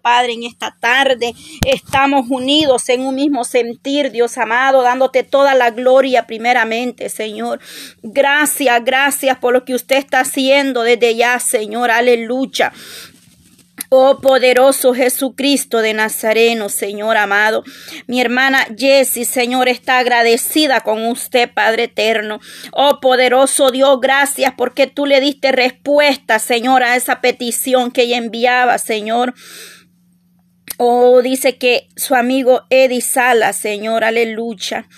Padre, 0.00 0.32
en 0.32 0.44
esta 0.44 0.74
tarde 0.80 1.34
estamos 1.66 2.30
unidos 2.30 2.88
en 2.88 3.02
un 3.02 3.14
mismo 3.14 3.44
sentir, 3.44 4.10
Dios 4.10 4.38
amado, 4.38 4.80
dándote 4.80 5.24
toda 5.24 5.54
la 5.54 5.70
gloria 5.72 6.26
primeramente, 6.26 7.10
Señor. 7.10 7.60
Gracias, 8.02 8.82
gracias 8.82 9.36
por 9.36 9.52
lo 9.52 9.66
que 9.66 9.74
usted 9.74 9.96
está 9.96 10.20
haciendo 10.20 10.84
desde 10.84 11.14
ya, 11.16 11.38
Señor. 11.38 11.90
Aleluya. 11.90 12.72
Oh 13.90 14.20
poderoso 14.20 14.94
Jesucristo 14.94 15.78
de 15.78 15.92
Nazareno, 15.92 16.70
Señor 16.70 17.18
amado. 17.18 17.62
Mi 18.06 18.22
hermana 18.22 18.66
Jessie, 18.76 19.26
Señor, 19.26 19.68
está 19.68 19.98
agradecida 19.98 20.80
con 20.80 21.04
usted, 21.06 21.50
Padre 21.52 21.84
eterno. 21.84 22.40
Oh 22.72 23.00
poderoso 23.00 23.70
Dios, 23.70 24.00
gracias 24.00 24.54
porque 24.56 24.86
tú 24.86 25.04
le 25.04 25.20
diste 25.20 25.52
respuesta, 25.52 26.38
Señor, 26.38 26.82
a 26.82 26.96
esa 26.96 27.20
petición 27.20 27.90
que 27.90 28.02
ella 28.02 28.16
enviaba, 28.16 28.78
Señor. 28.78 29.34
Oh, 30.76 31.22
dice 31.22 31.56
que 31.56 31.86
su 31.94 32.16
amigo 32.16 32.64
Eddie 32.68 33.00
Sala, 33.00 33.52
Señor, 33.52 34.02
aleluya. 34.02 34.88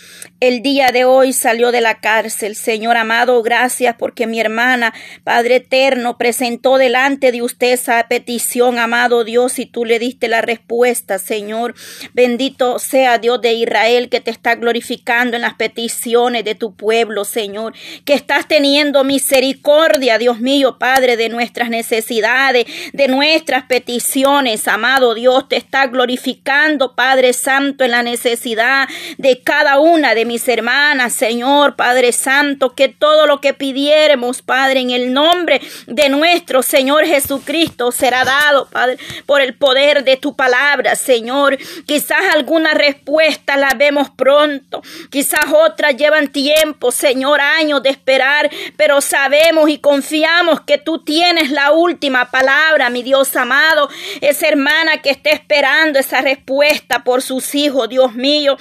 El 0.41 0.63
día 0.63 0.91
de 0.91 1.05
hoy 1.05 1.35
salió 1.35 1.71
de 1.71 1.83
la 1.83 2.01
cárcel. 2.01 2.57
Señor 2.57 2.97
amado, 2.97 3.43
gracias 3.43 3.95
porque 3.99 4.27
mi 4.27 4.41
hermana, 4.41 4.95
Padre 5.23 5.57
eterno, 5.57 6.17
presentó 6.17 6.79
delante 6.79 7.31
de 7.31 7.43
usted 7.43 7.73
esa 7.73 8.07
petición, 8.09 8.79
amado 8.79 9.25
Dios, 9.25 9.59
y 9.59 9.67
tú 9.67 9.85
le 9.85 9.99
diste 9.99 10.29
la 10.29 10.41
respuesta, 10.41 11.19
Señor. 11.19 11.75
Bendito 12.15 12.79
sea 12.79 13.19
Dios 13.19 13.43
de 13.43 13.53
Israel 13.53 14.09
que 14.09 14.21
te 14.21 14.31
está 14.31 14.55
glorificando 14.55 15.37
en 15.37 15.43
las 15.43 15.55
peticiones 15.55 16.45
de 16.45 16.55
tu 16.55 16.75
pueblo, 16.75 17.27
Señor. 17.27 17.75
Que 18.07 18.15
estás 18.15 18.49
teniendo 18.49 19.05
misericordia, 19.05 20.17
Dios 20.17 20.41
mío, 20.41 20.79
Padre, 20.79 21.19
de 21.19 21.29
nuestras 21.29 21.69
necesidades, 21.69 22.65
de 22.95 23.09
nuestras 23.09 23.65
peticiones, 23.65 24.69
amado 24.69 25.15
Dios. 25.15 25.49
Te 25.49 25.66
está 25.67 25.89
glorificando, 25.89 26.95
Padre 26.95 27.33
Santo, 27.33 27.83
en 27.83 27.91
la 27.91 28.05
necesidad 28.05 28.89
de 29.19 29.43
cada 29.43 29.81
una 29.81 30.15
de 30.15 30.25
mis 30.25 30.47
hermanas, 30.47 31.13
Señor, 31.13 31.75
Padre 31.75 32.13
Santo, 32.13 32.77
que 32.77 32.89
todo 32.89 33.27
lo 33.27 33.41
que 33.41 33.53
pidiéramos, 33.53 34.43
Padre, 34.43 34.81
en 34.81 34.91
el 34.91 35.13
nombre 35.13 35.61
de 35.89 36.09
nuestro 36.09 36.63
Señor 36.63 37.05
Jesucristo 37.05 37.91
será 37.91 38.25
dado, 38.25 38.69
Padre, 38.69 38.99
por 39.27 39.41
el 39.41 39.55
poder 39.55 40.05
de 40.05 40.17
tu 40.17 40.37
palabra, 40.37 40.95
Señor. 40.95 41.59
Quizás 41.85 42.21
alguna 42.33 42.73
respuesta 42.73 43.57
la 43.57 43.73
vemos 43.77 44.09
pronto, 44.11 44.83
quizás 45.11 45.47
otras 45.53 45.97
llevan 45.97 46.29
tiempo, 46.29 46.93
Señor, 46.93 47.41
años 47.41 47.83
de 47.83 47.91
esperar, 47.91 48.49
pero 48.77 49.01
sabemos 49.01 49.69
y 49.69 49.79
confiamos 49.79 50.61
que 50.61 50.79
tú 50.79 51.03
tienes 51.03 51.51
la 51.51 51.73
última 51.73 52.31
palabra, 52.31 52.89
mi 52.89 53.03
Dios 53.03 53.35
amado, 53.35 53.89
esa 54.21 54.47
hermana 54.47 54.99
que 55.03 55.11
está 55.11 55.31
esperando 55.31 55.56
esperando 55.57 55.99
esa 55.99 56.21
respuesta 56.21 57.03
por 57.03 57.23
sus 57.23 57.55
hijos, 57.55 57.89
Dios 57.89 58.13
mío. 58.15 58.59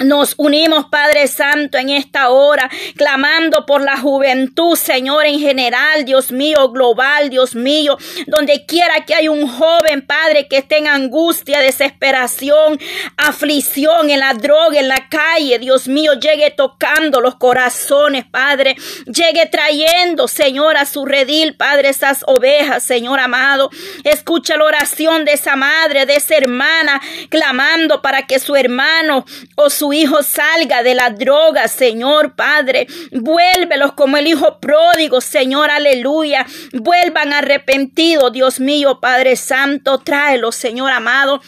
Nos 0.00 0.34
unimos, 0.36 0.86
Padre 0.90 1.26
Santo, 1.26 1.78
en 1.78 1.88
esta 1.88 2.28
hora, 2.28 2.68
clamando 2.96 3.64
por 3.64 3.80
la 3.80 3.96
juventud, 3.96 4.76
Señor, 4.76 5.24
en 5.24 5.40
general, 5.40 6.04
Dios 6.04 6.32
mío, 6.32 6.68
global, 6.68 7.30
Dios 7.30 7.54
mío, 7.54 7.96
donde 8.26 8.66
quiera 8.66 9.06
que 9.06 9.14
hay 9.14 9.28
un 9.28 9.48
joven, 9.48 10.06
Padre, 10.06 10.48
que 10.48 10.58
esté 10.58 10.78
en 10.78 10.88
angustia, 10.88 11.60
desesperación, 11.60 12.78
aflicción, 13.16 14.10
en 14.10 14.20
la 14.20 14.34
droga, 14.34 14.80
en 14.80 14.88
la 14.88 15.08
calle, 15.08 15.58
Dios 15.58 15.88
mío, 15.88 16.12
llegue 16.20 16.50
tocando 16.50 17.22
los 17.22 17.36
corazones, 17.36 18.26
Padre, 18.26 18.76
llegue 19.06 19.46
trayendo, 19.46 20.28
Señor, 20.28 20.76
a 20.76 20.84
su 20.84 21.06
redil, 21.06 21.56
Padre, 21.56 21.88
esas 21.88 22.22
ovejas, 22.26 22.84
Señor 22.84 23.18
amado. 23.18 23.70
Escucha 24.04 24.58
la 24.58 24.64
oración 24.64 25.24
de 25.24 25.32
esa 25.32 25.56
madre, 25.56 26.04
de 26.04 26.16
esa 26.16 26.34
hermana, 26.34 27.00
clamando 27.30 28.02
para 28.02 28.26
que 28.26 28.38
su 28.38 28.56
hermano 28.56 29.24
o 29.54 29.70
su 29.70 29.85
hijo 29.92 30.22
salga 30.22 30.82
de 30.82 30.94
la 30.94 31.10
droga, 31.10 31.68
Señor 31.68 32.34
Padre. 32.34 32.86
Vuélvelos 33.12 33.92
como 33.92 34.16
el 34.16 34.26
hijo 34.26 34.60
pródigo, 34.60 35.20
Señor, 35.20 35.70
aleluya. 35.70 36.46
Vuelvan 36.72 37.32
arrepentidos, 37.32 38.32
Dios 38.32 38.60
mío, 38.60 39.00
Padre 39.00 39.36
Santo. 39.36 39.98
Tráelos, 39.98 40.56
Señor 40.56 40.90
amado. 40.92 41.40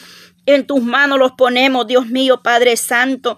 En 0.47 0.67
tus 0.67 0.83
manos 0.83 1.19
los 1.19 1.33
ponemos, 1.33 1.87
Dios 1.87 2.07
mío, 2.07 2.43
Padre 2.43 2.77
Santo. 2.77 3.37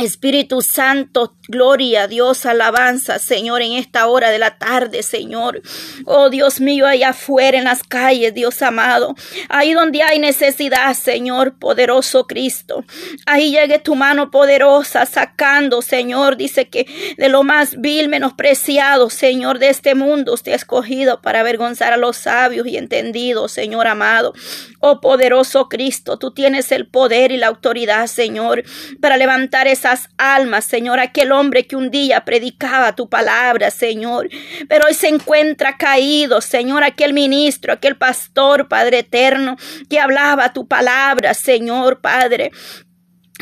Espíritu 0.00 0.62
Santo, 0.62 1.36
gloria 1.48 2.08
Dios, 2.08 2.46
alabanza, 2.46 3.18
Señor, 3.18 3.60
en 3.60 3.72
esta 3.72 4.06
hora 4.06 4.30
de 4.30 4.38
la 4.38 4.56
tarde, 4.56 5.02
Señor. 5.02 5.60
Oh 6.06 6.30
Dios 6.30 6.60
mío, 6.60 6.86
allá 6.86 7.10
afuera 7.10 7.58
en 7.58 7.64
las 7.64 7.82
calles, 7.82 8.32
Dios 8.32 8.62
amado. 8.62 9.14
Ahí 9.50 9.74
donde 9.74 10.02
hay 10.02 10.18
necesidad, 10.18 10.94
Señor, 10.94 11.58
poderoso 11.58 12.26
Cristo. 12.26 12.86
Ahí 13.26 13.50
llegue 13.50 13.80
tu 13.80 13.94
mano 13.94 14.30
poderosa, 14.30 15.04
sacando, 15.04 15.82
Señor, 15.82 16.38
dice 16.38 16.70
que 16.70 16.86
de 17.18 17.28
lo 17.28 17.42
más 17.42 17.78
vil, 17.78 18.08
menospreciado, 18.08 19.10
Señor, 19.10 19.58
de 19.58 19.68
este 19.68 19.94
mundo, 19.94 20.32
usted 20.32 20.52
ha 20.52 20.56
escogido 20.56 21.20
para 21.20 21.40
avergonzar 21.40 21.92
a 21.92 21.98
los 21.98 22.16
sabios 22.16 22.66
y 22.66 22.78
entendidos, 22.78 23.52
Señor 23.52 23.86
amado. 23.86 24.32
Oh 24.80 25.02
poderoso 25.02 25.68
Cristo, 25.68 26.18
tú 26.18 26.32
tienes 26.32 26.72
el 26.72 26.86
poder 26.86 27.30
y 27.30 27.36
la 27.36 27.48
autoridad, 27.48 28.06
Señor, 28.06 28.64
para 29.02 29.18
levantar 29.18 29.68
esas 29.82 30.08
almas, 30.16 30.64
Señor, 30.64 31.00
aquel 31.00 31.32
hombre 31.32 31.66
que 31.66 31.74
un 31.74 31.90
día 31.90 32.24
predicaba 32.24 32.94
tu 32.94 33.08
palabra, 33.08 33.72
Señor, 33.72 34.28
pero 34.68 34.86
hoy 34.86 34.94
se 34.94 35.08
encuentra 35.08 35.76
caído, 35.76 36.40
Señor, 36.40 36.84
aquel 36.84 37.12
ministro, 37.12 37.72
aquel 37.72 37.96
pastor, 37.96 38.68
Padre 38.68 39.00
eterno, 39.00 39.56
que 39.90 39.98
hablaba 39.98 40.52
tu 40.52 40.68
palabra, 40.68 41.34
Señor, 41.34 42.00
Padre. 42.00 42.52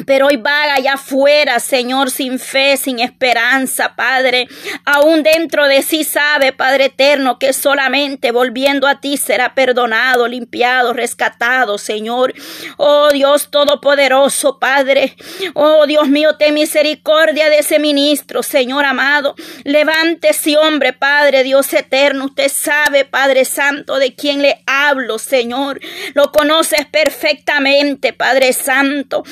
Pero 0.06 0.28
hoy 0.28 0.36
vaga 0.36 0.74
allá 0.74 0.94
afuera, 0.94 1.58
Señor, 1.58 2.10
sin 2.10 2.38
fe, 2.38 2.76
sin 2.76 3.00
esperanza, 3.00 3.96
Padre. 3.96 4.48
Aún 4.84 5.22
dentro 5.24 5.66
de 5.66 5.82
sí 5.82 6.04
sabe, 6.04 6.52
Padre 6.52 6.86
eterno, 6.86 7.38
que 7.38 7.52
solamente 7.52 8.30
volviendo 8.30 8.86
a 8.86 9.00
ti 9.00 9.16
será 9.16 9.54
perdonado, 9.54 10.28
limpiado, 10.28 10.92
rescatado, 10.92 11.76
Señor. 11.76 12.32
Oh 12.76 13.10
Dios 13.10 13.50
Todopoderoso, 13.50 14.58
Padre. 14.58 15.16
Oh 15.54 15.86
Dios 15.86 16.08
mío, 16.08 16.36
ten 16.38 16.54
misericordia 16.54 17.50
de 17.50 17.58
ese 17.58 17.78
ministro, 17.80 18.42
Señor 18.44 18.84
amado. 18.84 19.34
Levántese, 19.64 20.56
hombre, 20.56 20.92
Padre, 20.92 21.42
Dios 21.42 21.72
eterno. 21.74 22.26
Usted 22.26 22.48
sabe, 22.48 23.04
Padre 23.04 23.44
Santo, 23.44 23.98
de 23.98 24.14
quién 24.14 24.40
le 24.40 24.62
hablo, 24.66 25.18
Señor. 25.18 25.80
Lo 26.14 26.30
conoces 26.30 26.86
perfectamente, 26.86 28.12
Padre 28.12 28.52
Santo 28.52 29.24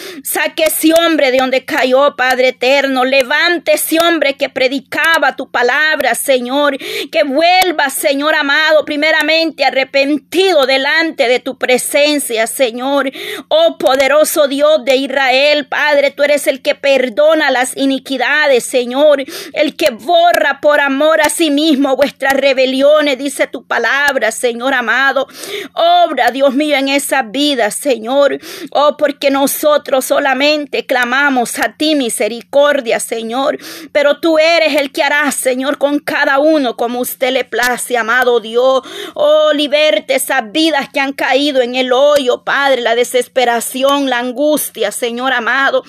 que 0.54 0.64
ese 0.64 0.92
hombre 0.92 1.30
de 1.30 1.38
donde 1.38 1.64
cayó, 1.64 2.14
Padre 2.16 2.48
eterno. 2.48 3.04
Levante 3.04 3.74
ese 3.74 3.98
hombre 4.00 4.34
que 4.34 4.48
predicaba 4.48 5.36
tu 5.36 5.50
palabra, 5.50 6.14
Señor. 6.14 6.76
Que 6.78 7.24
vuelva, 7.24 7.90
Señor 7.90 8.34
amado, 8.34 8.84
primeramente 8.84 9.64
arrepentido 9.64 10.66
delante 10.66 11.28
de 11.28 11.40
tu 11.40 11.58
presencia, 11.58 12.46
Señor. 12.46 13.10
Oh 13.48 13.76
poderoso 13.78 14.48
Dios 14.48 14.84
de 14.84 14.96
Israel, 14.96 15.66
Padre, 15.66 16.10
tú 16.10 16.22
eres 16.22 16.46
el 16.46 16.62
que 16.62 16.74
perdona 16.74 17.50
las 17.50 17.76
iniquidades, 17.76 18.64
Señor. 18.64 19.24
El 19.52 19.76
que 19.76 19.90
borra 19.90 20.60
por 20.60 20.80
amor 20.80 21.20
a 21.20 21.28
sí 21.28 21.50
mismo 21.50 21.96
vuestras 21.96 22.34
rebeliones, 22.34 23.18
dice 23.18 23.46
tu 23.46 23.66
palabra, 23.66 24.30
Señor 24.32 24.74
amado. 24.74 25.26
Obra, 25.72 26.30
Dios 26.30 26.54
mío, 26.54 26.76
en 26.76 26.88
esa 26.88 27.22
vida, 27.22 27.70
Señor. 27.70 28.38
Oh, 28.70 28.96
porque 28.96 29.30
nosotros 29.30 30.04
solamente 30.04 30.37
clamamos 30.86 31.58
a 31.58 31.74
ti 31.76 31.94
misericordia, 31.94 33.00
Señor. 33.00 33.58
Pero 33.92 34.20
tú 34.20 34.38
eres 34.38 34.76
el 34.76 34.92
que 34.92 35.02
hará, 35.02 35.30
Señor, 35.30 35.78
con 35.78 35.98
cada 35.98 36.38
uno 36.38 36.76
como 36.76 37.00
usted 37.00 37.32
le 37.32 37.44
place, 37.44 37.96
amado 37.96 38.40
Dios. 38.40 38.82
Oh, 39.14 39.52
liberte 39.52 40.14
esas 40.14 40.50
vidas 40.52 40.88
que 40.92 41.00
han 41.00 41.12
caído 41.12 41.60
en 41.60 41.74
el 41.74 41.92
hoyo, 41.92 42.44
Padre, 42.44 42.82
la 42.82 42.94
desesperación, 42.94 44.08
la 44.08 44.18
angustia, 44.18 44.92
Señor 44.92 45.32
amado. 45.32 45.84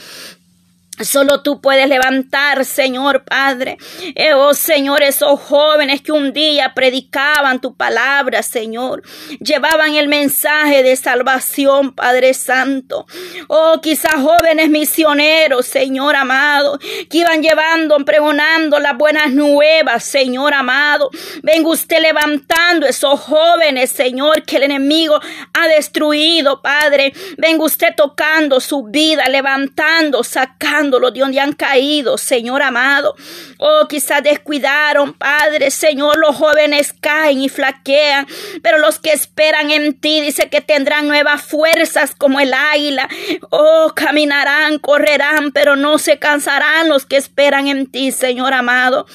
Solo 1.01 1.41
tú 1.41 1.61
puedes 1.61 1.87
levantar, 1.87 2.65
Señor 2.65 3.23
Padre. 3.23 3.77
Eh, 4.15 4.33
oh 4.33 4.53
Señor, 4.53 5.01
esos 5.01 5.39
jóvenes 5.39 6.01
que 6.01 6.11
un 6.11 6.33
día 6.33 6.73
predicaban 6.73 7.61
tu 7.61 7.73
palabra, 7.73 8.43
Señor. 8.43 9.03
Llevaban 9.39 9.95
el 9.95 10.09
mensaje 10.09 10.83
de 10.83 10.95
salvación, 10.97 11.93
Padre 11.93 12.33
Santo. 12.33 13.05
Oh, 13.47 13.79
quizás 13.81 14.15
jóvenes 14.15 14.69
misioneros, 14.69 15.65
Señor 15.67 16.17
amado, 16.17 16.77
que 17.09 17.19
iban 17.19 17.41
llevando, 17.41 17.97
pregonando 18.03 18.79
las 18.79 18.97
buenas 18.97 19.31
nuevas, 19.31 20.03
Señor 20.03 20.53
amado. 20.53 21.09
Venga 21.43 21.69
usted 21.69 22.01
levantando 22.01 22.85
esos 22.85 23.21
jóvenes, 23.21 23.89
Señor, 23.89 24.43
que 24.43 24.57
el 24.57 24.63
enemigo 24.63 25.19
ha 25.53 25.67
destruido, 25.69 26.61
Padre. 26.61 27.13
Venga 27.37 27.63
usted 27.63 27.95
tocando 27.95 28.59
su 28.59 28.83
vida, 28.83 29.29
levantando, 29.29 30.23
sacando 30.23 30.88
levantándolos 30.89 31.13
de 31.13 31.19
donde 31.19 31.39
han 31.39 31.53
caído, 31.53 32.17
Señor 32.17 32.61
amado. 32.61 33.15
Oh, 33.57 33.87
quizás 33.87 34.23
descuidaron, 34.23 35.13
Padre, 35.13 35.71
Señor, 35.71 36.17
los 36.17 36.35
jóvenes 36.35 36.93
caen 36.99 37.41
y 37.41 37.49
flaquean, 37.49 38.27
pero 38.61 38.77
los 38.79 38.99
que 38.99 39.11
esperan 39.11 39.71
en 39.71 39.99
ti, 39.99 40.21
dice 40.21 40.49
que 40.49 40.61
tendrán 40.61 41.07
nuevas 41.07 41.43
fuerzas 41.43 42.15
como 42.15 42.39
el 42.39 42.53
águila. 42.53 43.07
Oh, 43.49 43.91
caminarán, 43.95 44.79
correrán, 44.79 45.51
pero 45.51 45.75
no 45.75 45.97
se 45.97 46.17
cansarán 46.17 46.89
los 46.89 47.05
que 47.05 47.17
esperan 47.17 47.67
en 47.67 47.87
ti, 47.87 48.11
Señor 48.11 48.53
amado 48.53 49.05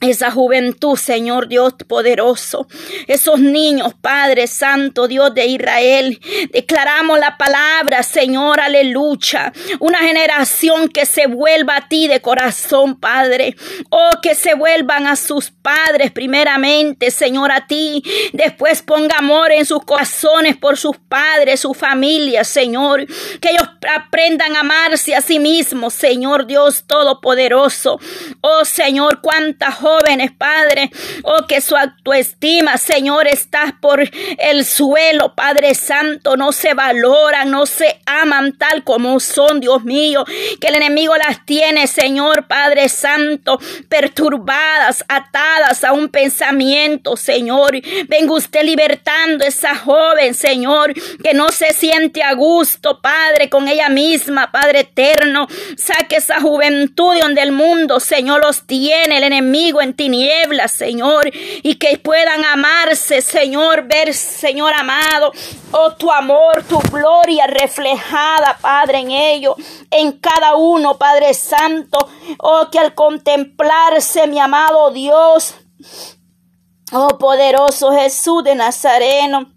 esa 0.00 0.30
juventud, 0.30 0.96
Señor 0.96 1.48
Dios 1.48 1.74
poderoso, 1.86 2.66
esos 3.06 3.38
niños, 3.38 3.94
Padre 4.00 4.46
Santo, 4.46 5.08
Dios 5.08 5.34
de 5.34 5.46
Israel. 5.46 6.20
Declaramos 6.52 7.18
la 7.18 7.36
palabra, 7.36 8.02
Señor, 8.02 8.60
aleluya. 8.60 9.52
Una 9.78 9.98
generación 9.98 10.88
que 10.88 11.04
se 11.04 11.26
vuelva 11.26 11.76
a 11.76 11.88
ti 11.88 12.08
de 12.08 12.20
corazón, 12.20 12.98
Padre. 12.98 13.56
Oh, 13.90 14.10
que 14.22 14.34
se 14.34 14.54
vuelvan 14.54 15.06
a 15.06 15.16
sus 15.16 15.50
padres 15.50 16.10
primeramente, 16.12 17.10
Señor, 17.10 17.52
a 17.52 17.66
ti. 17.66 18.02
Después 18.32 18.82
ponga 18.82 19.16
amor 19.18 19.52
en 19.52 19.66
sus 19.66 19.84
corazones 19.84 20.56
por 20.56 20.76
sus 20.76 20.96
padres, 20.96 21.60
su 21.60 21.74
familia, 21.74 22.44
Señor. 22.44 23.06
Que 23.40 23.50
ellos 23.50 23.68
aprendan 23.94 24.56
a 24.56 24.60
amarse 24.60 25.14
a 25.14 25.20
sí 25.20 25.38
mismos, 25.38 25.94
Señor 25.94 26.46
Dios 26.46 26.84
Todopoderoso. 26.86 28.00
Oh, 28.40 28.64
Señor, 28.64 29.20
cuántas 29.20 29.82
jóvenes, 29.90 30.30
Padre, 30.36 30.90
oh, 31.22 31.46
que 31.46 31.60
su 31.60 31.76
autoestima, 31.76 32.78
Señor, 32.78 33.26
está 33.26 33.76
por 33.80 34.00
el 34.38 34.64
suelo, 34.64 35.34
Padre 35.34 35.74
Santo, 35.74 36.36
no 36.36 36.52
se 36.52 36.74
valoran, 36.74 37.50
no 37.50 37.66
se 37.66 38.00
aman 38.06 38.56
tal 38.56 38.84
como 38.84 39.18
son, 39.20 39.60
Dios 39.60 39.84
mío, 39.84 40.24
que 40.60 40.68
el 40.68 40.76
enemigo 40.76 41.16
las 41.16 41.44
tiene, 41.44 41.86
Señor, 41.86 42.46
Padre 42.46 42.88
Santo, 42.88 43.58
perturbadas, 43.88 45.04
atadas 45.08 45.82
a 45.84 45.92
un 45.92 46.08
pensamiento, 46.08 47.16
Señor. 47.16 47.72
Venga 48.08 48.32
usted 48.32 48.62
libertando 48.64 49.44
esa 49.44 49.74
joven, 49.74 50.34
Señor, 50.34 50.94
que 51.22 51.34
no 51.34 51.48
se 51.50 51.72
siente 51.72 52.22
a 52.22 52.34
gusto, 52.34 53.00
Padre, 53.00 53.48
con 53.48 53.66
ella 53.68 53.88
misma, 53.88 54.52
Padre 54.52 54.80
eterno. 54.80 55.46
Saque 55.76 56.16
esa 56.16 56.40
juventud 56.40 57.18
donde 57.20 57.42
el 57.42 57.52
mundo, 57.52 58.00
Señor, 58.00 58.40
los 58.40 58.66
tiene, 58.66 59.18
el 59.18 59.24
enemigo 59.24 59.79
en 59.82 59.94
tinieblas, 59.94 60.72
Señor, 60.72 61.30
y 61.32 61.76
que 61.76 61.98
puedan 61.98 62.44
amarse, 62.44 63.22
Señor, 63.22 63.84
ver, 63.88 64.14
Señor 64.14 64.72
amado, 64.74 65.32
oh 65.72 65.92
tu 65.92 66.10
amor, 66.10 66.64
tu 66.68 66.78
gloria 66.90 67.46
reflejada, 67.46 68.58
Padre, 68.60 68.98
en 68.98 69.10
ello, 69.10 69.56
en 69.90 70.12
cada 70.12 70.56
uno, 70.56 70.98
Padre 70.98 71.34
Santo, 71.34 71.98
oh 72.38 72.68
que 72.70 72.78
al 72.78 72.94
contemplarse, 72.94 74.26
mi 74.26 74.38
amado 74.38 74.90
Dios, 74.90 75.54
oh 76.92 77.18
poderoso 77.18 77.92
Jesús 77.92 78.44
de 78.44 78.54
Nazareno, 78.54 79.52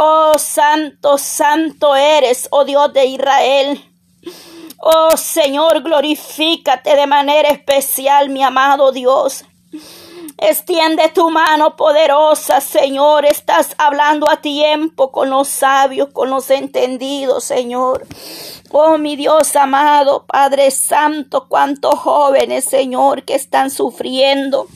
Oh, 0.00 0.38
santo, 0.38 1.18
santo 1.18 1.96
eres, 1.96 2.46
oh 2.52 2.64
Dios 2.64 2.92
de 2.92 3.06
Israel. 3.06 3.87
Oh 4.80 5.16
Señor, 5.16 5.82
glorifícate 5.82 6.94
de 6.94 7.06
manera 7.08 7.48
especial, 7.48 8.28
mi 8.28 8.44
amado 8.44 8.92
Dios. 8.92 9.44
Extiende 10.40 11.08
tu 11.08 11.30
mano 11.30 11.74
poderosa, 11.74 12.60
Señor. 12.60 13.24
Estás 13.26 13.74
hablando 13.76 14.30
a 14.30 14.36
tiempo 14.36 15.10
con 15.10 15.30
los 15.30 15.48
sabios, 15.48 16.10
con 16.12 16.30
los 16.30 16.48
entendidos, 16.50 17.42
Señor. 17.42 18.06
Oh, 18.70 18.98
mi 18.98 19.16
Dios 19.16 19.56
amado, 19.56 20.26
Padre 20.26 20.70
Santo, 20.70 21.48
cuántos 21.48 21.98
jóvenes, 21.98 22.64
Señor, 22.64 23.24
que 23.24 23.34
están 23.34 23.70
sufriendo. 23.70 24.68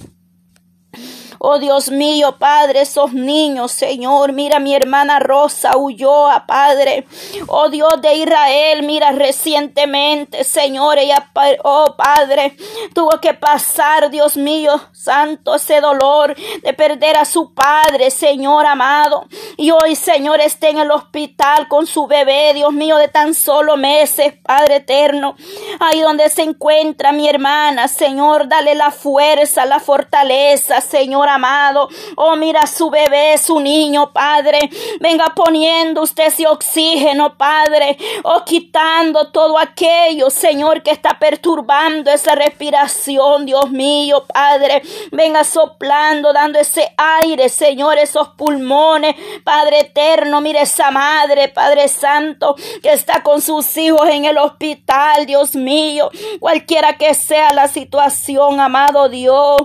Oh 1.45 1.59
Dios 1.59 1.91
mío, 1.91 2.37
Padre, 2.39 2.83
esos 2.83 3.15
niños, 3.15 3.73
Señor, 3.73 4.33
mira 4.33 4.61
mi 4.61 4.77
hermana 4.77 5.19
Rosa 5.19 5.77
huyó 5.77 6.29
a 6.29 6.47
Padre. 6.47 7.05
Oh 7.49 7.69
Dios 7.69 8.01
de 8.01 8.15
Israel, 8.15 8.85
mira 8.85 9.11
recientemente, 9.11 10.45
Señor, 10.45 11.01
ella, 11.01 11.33
oh 11.65 11.97
Padre, 11.97 12.57
tuvo 12.95 13.21
que 13.21 13.35
pasar, 13.35 14.09
Dios 14.11 14.37
mío, 14.37 14.81
santo, 14.93 15.57
ese 15.57 15.81
dolor 15.81 16.37
de 16.63 16.75
perder 16.75 17.17
a 17.17 17.25
su 17.25 17.53
Padre, 17.53 18.13
Señor 18.13 18.65
amado. 18.65 19.27
Y 19.57 19.73
hoy, 19.73 19.97
Señor, 19.97 20.41
está 20.41 20.69
en 20.69 20.79
el 20.79 20.93
hospital 20.93 21.67
con 21.67 21.89
su 21.89 22.07
bebé, 22.07 22.55
Dios 22.55 22.73
mío, 22.73 22.99
de 22.99 23.09
tan 23.09 23.35
solo 23.35 23.77
meses, 23.77 24.35
Padre 24.45 24.77
eterno. 24.77 25.35
Ahí 25.81 26.03
donde 26.03 26.31
se 26.31 26.43
encuentra 26.43 27.11
mi 27.11 27.29
hermana, 27.29 27.89
Señor, 27.89 28.47
dale 28.47 28.77
la 28.77 28.93
fuerza, 28.93 29.67
la 29.67 29.81
fortaleza, 29.81 30.81
Señor 30.81 31.32
amado. 31.35 31.89
Oh, 32.17 32.37
mira 32.37 32.67
su 32.67 32.91
bebé, 32.91 33.39
su 33.39 33.61
niño, 33.61 34.13
Padre. 34.13 34.59
Venga 35.01 35.27
poniendo 35.35 36.03
usted 36.03 36.27
ese 36.27 36.47
oxígeno, 36.47 37.37
Padre. 37.37 37.97
Oh, 38.23 38.45
quitando 38.45 39.31
todo 39.31 39.59
aquello, 39.59 40.31
Señor, 40.31 40.83
que 40.83 40.91
está 40.91 41.19
perturbando 41.19 42.11
esa 42.11 42.35
respiración, 42.35 43.47
Dios 43.47 43.71
mío, 43.71 44.25
Padre. 44.33 44.83
Venga 45.11 45.45
soplando, 45.45 46.33
dando 46.33 46.59
ese 46.59 46.93
aire, 46.97 47.49
Señor, 47.49 47.99
esos 47.99 48.29
pulmones, 48.31 49.15
Padre 49.45 49.81
eterno. 49.81 50.41
Mire 50.41 50.63
esa 50.63 50.91
madre, 50.91 51.49
Padre 51.49 51.89
Santo, 51.89 52.55
que 52.83 52.93
está 52.93 53.23
con 53.23 53.41
sus 53.41 53.77
hijos 53.77 54.09
en 54.09 54.25
el 54.25 54.39
hospital, 54.39 55.27
Dios 55.27 55.55
mío. 55.55 56.11
Cualquiera 56.41 56.97
que 56.97 57.15
sea 57.15 57.53
la 57.53 57.69
situación, 57.69 58.61
amado 58.61 59.09
Dios. 59.09 59.57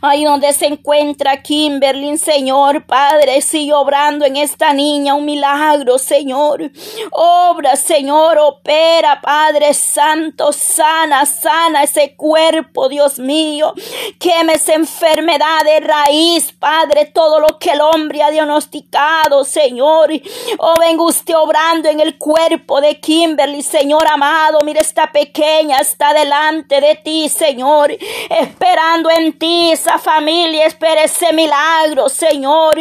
Ahí 0.00 0.24
donde 0.24 0.52
se 0.52 0.66
encuentra 0.66 1.40
Kimberly, 1.40 2.18
Señor, 2.18 2.84
Padre, 2.84 3.40
sigue 3.42 3.72
obrando 3.72 4.24
en 4.24 4.36
esta 4.36 4.72
niña 4.72 5.14
un 5.14 5.24
milagro, 5.24 5.98
Señor. 5.98 6.72
Obra, 7.12 7.76
Señor, 7.76 8.38
opera, 8.38 9.20
Padre 9.20 9.72
Santo, 9.72 10.52
sana, 10.52 11.24
sana 11.26 11.84
ese 11.84 12.16
cuerpo, 12.16 12.88
Dios 12.88 13.20
mío. 13.20 13.72
Queme 14.18 14.54
esa 14.54 14.74
enfermedad 14.74 15.62
de 15.64 15.78
raíz, 15.78 16.52
Padre, 16.52 17.06
todo 17.06 17.38
lo 17.38 17.60
que 17.60 17.70
el 17.70 17.82
hombre 17.82 18.20
ha 18.24 18.32
diagnosticado, 18.32 19.44
Señor. 19.44 20.10
Oh, 20.58 20.80
venga 20.80 21.04
usted 21.04 21.36
obrando 21.36 21.88
en 21.88 22.00
el 22.00 22.18
cuerpo 22.18 22.80
de 22.80 22.98
Kimberly, 22.98 23.62
Señor 23.62 24.08
amado. 24.08 24.58
Mira, 24.64 24.80
esta 24.80 25.12
pequeña 25.12 25.78
está 25.78 26.12
delante 26.12 26.80
de 26.80 26.96
ti, 26.96 27.28
Señor, 27.28 27.96
esperando 28.28 29.08
en 29.08 29.38
ti 29.38 29.51
esa 29.72 29.98
familia 29.98 30.66
espera 30.66 31.04
ese 31.04 31.32
milagro, 31.32 32.08
Señor. 32.08 32.74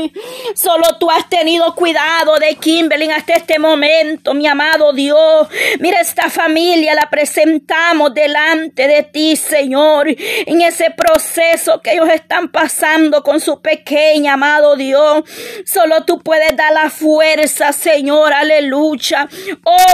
Solo 0.55 0.97
tú 0.99 1.09
has 1.09 1.27
tenido 1.29 1.73
cuidado 1.75 2.37
de 2.37 2.55
Kimberly 2.55 3.09
hasta 3.09 3.33
este 3.33 3.59
momento, 3.59 4.33
mi 4.33 4.47
amado 4.47 4.93
Dios. 4.93 5.47
Mira 5.79 5.99
esta 5.99 6.29
familia, 6.29 6.93
la 6.93 7.09
presentamos 7.09 8.13
delante 8.13 8.87
de 8.87 9.03
ti, 9.03 9.35
Señor, 9.35 10.07
en 10.07 10.61
ese 10.61 10.91
proceso 10.91 11.81
que 11.81 11.93
ellos 11.93 12.09
están 12.09 12.49
pasando 12.51 13.23
con 13.23 13.39
su 13.39 13.61
pequeña, 13.61 14.33
amado 14.33 14.75
Dios. 14.75 15.23
Solo 15.65 16.03
tú 16.05 16.19
puedes 16.19 16.55
dar 16.55 16.73
la 16.73 16.89
fuerza, 16.89 17.73
Señor, 17.73 18.33
aleluya. 18.33 19.27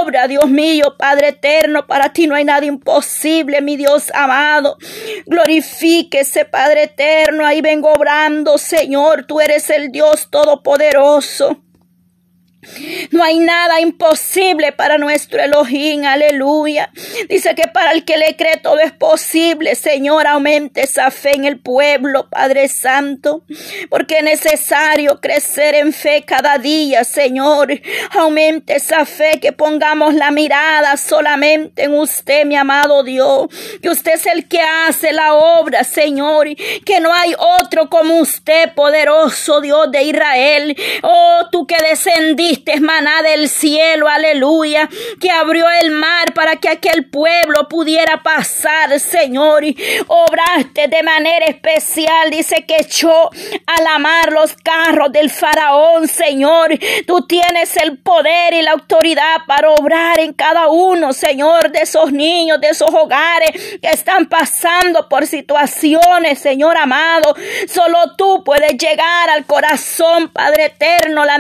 Obra, 0.01 0.27
Dios 0.27 0.47
mío, 0.47 0.95
Padre 0.97 1.29
eterno, 1.29 1.87
para 1.87 2.13
ti 2.13 2.27
no 2.27 2.35
hay 2.35 2.43
nada 2.43 2.65
imposible, 2.65 3.61
mi 3.61 3.77
Dios 3.77 4.11
amado. 4.13 4.77
Glorifíquese, 5.25 6.45
Padre 6.45 6.66
Padre 6.67 6.83
eterno, 6.83 7.45
ahí 7.45 7.61
vengo 7.61 7.93
obrando, 7.93 8.57
Señor, 8.57 9.23
tú 9.25 9.39
eres 9.39 9.69
el 9.69 9.89
Dios 9.89 10.27
todopoderoso. 10.29 11.63
No 13.11 13.23
hay 13.23 13.39
nada 13.39 13.79
imposible 13.79 14.71
para 14.71 14.97
nuestro 14.97 15.41
Elohim, 15.41 16.03
aleluya. 16.05 16.91
Dice 17.29 17.55
que 17.55 17.67
para 17.67 17.91
el 17.91 18.03
que 18.03 18.17
le 18.17 18.35
cree 18.35 18.57
todo 18.57 18.79
es 18.79 18.91
posible. 18.91 19.75
Señor, 19.75 20.27
aumente 20.27 20.81
esa 20.81 21.11
fe 21.11 21.35
en 21.35 21.45
el 21.45 21.59
pueblo, 21.59 22.29
Padre 22.29 22.67
Santo, 22.67 23.43
porque 23.89 24.17
es 24.17 24.23
necesario 24.23 25.19
crecer 25.21 25.75
en 25.75 25.93
fe 25.93 26.23
cada 26.25 26.57
día, 26.57 27.03
Señor. 27.03 27.79
Aumente 28.11 28.75
esa 28.75 29.05
fe, 29.05 29.39
que 29.39 29.51
pongamos 29.51 30.13
la 30.13 30.31
mirada 30.31 30.97
solamente 30.97 31.83
en 31.83 31.93
usted, 31.93 32.45
mi 32.45 32.55
amado 32.55 33.03
Dios. 33.03 33.47
Que 33.81 33.89
usted 33.89 34.15
es 34.15 34.25
el 34.25 34.47
que 34.47 34.61
hace 34.61 35.13
la 35.13 35.33
obra, 35.33 35.83
Señor. 35.83 36.47
Que 36.85 36.99
no 36.99 37.13
hay 37.13 37.33
otro 37.37 37.89
como 37.89 38.19
usted, 38.19 38.73
poderoso 38.73 39.61
Dios 39.61 39.91
de 39.91 40.03
Israel. 40.03 40.75
Oh, 41.03 41.47
tú 41.51 41.65
que 41.65 41.77
descendiste 41.89 42.56
diste 42.57 42.79
maná 42.79 43.21
del 43.21 43.49
cielo, 43.49 44.07
aleluya, 44.07 44.89
que 45.21 45.29
abrió 45.29 45.65
el 45.81 45.91
mar 45.91 46.33
para 46.33 46.55
que 46.55 46.69
aquel 46.69 47.05
pueblo 47.05 47.67
pudiera 47.67 48.23
pasar, 48.23 48.99
Señor, 48.99 49.63
y 49.63 49.77
obraste 50.07 50.87
de 50.87 51.03
manera 51.03 51.45
especial, 51.45 52.31
dice 52.31 52.65
que 52.67 52.77
echó 52.79 53.29
a 53.65 53.81
la 53.81 53.99
mar 53.99 54.31
los 54.31 54.55
carros 54.55 55.11
del 55.11 55.29
faraón, 55.29 56.07
Señor, 56.07 56.71
tú 57.05 57.27
tienes 57.27 57.77
el 57.77 57.97
poder 57.99 58.53
y 58.53 58.61
la 58.61 58.71
autoridad 58.71 59.41
para 59.45 59.69
obrar 59.71 60.19
en 60.19 60.33
cada 60.33 60.67
uno, 60.67 61.13
Señor, 61.13 61.71
de 61.71 61.81
esos 61.81 62.11
niños, 62.11 62.59
de 62.59 62.69
esos 62.69 62.89
hogares 62.91 63.51
que 63.81 63.89
están 63.89 64.27
pasando 64.27 65.07
por 65.07 65.27
situaciones, 65.27 66.39
Señor 66.39 66.77
amado, 66.77 67.35
solo 67.67 68.15
tú 68.17 68.43
puedes 68.43 68.71
llegar 68.77 69.29
al 69.29 69.45
corazón, 69.45 70.29
Padre 70.29 70.65
eterno, 70.65 71.25
las 71.25 71.39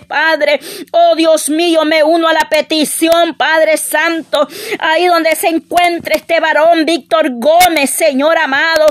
Padre. 0.00 0.60
Oh 0.92 1.14
Dios 1.16 1.48
mío, 1.48 1.84
me 1.84 2.02
uno 2.02 2.28
a 2.28 2.32
la 2.32 2.48
petición, 2.48 3.36
Padre 3.36 3.76
Santo, 3.76 4.48
ahí 4.78 5.06
donde 5.06 5.34
se 5.36 5.48
encuentra 5.48 6.14
este 6.14 6.40
varón, 6.40 6.84
Víctor 6.84 7.30
Gómez, 7.32 7.90
Señor 7.90 8.38
amado. 8.38 8.86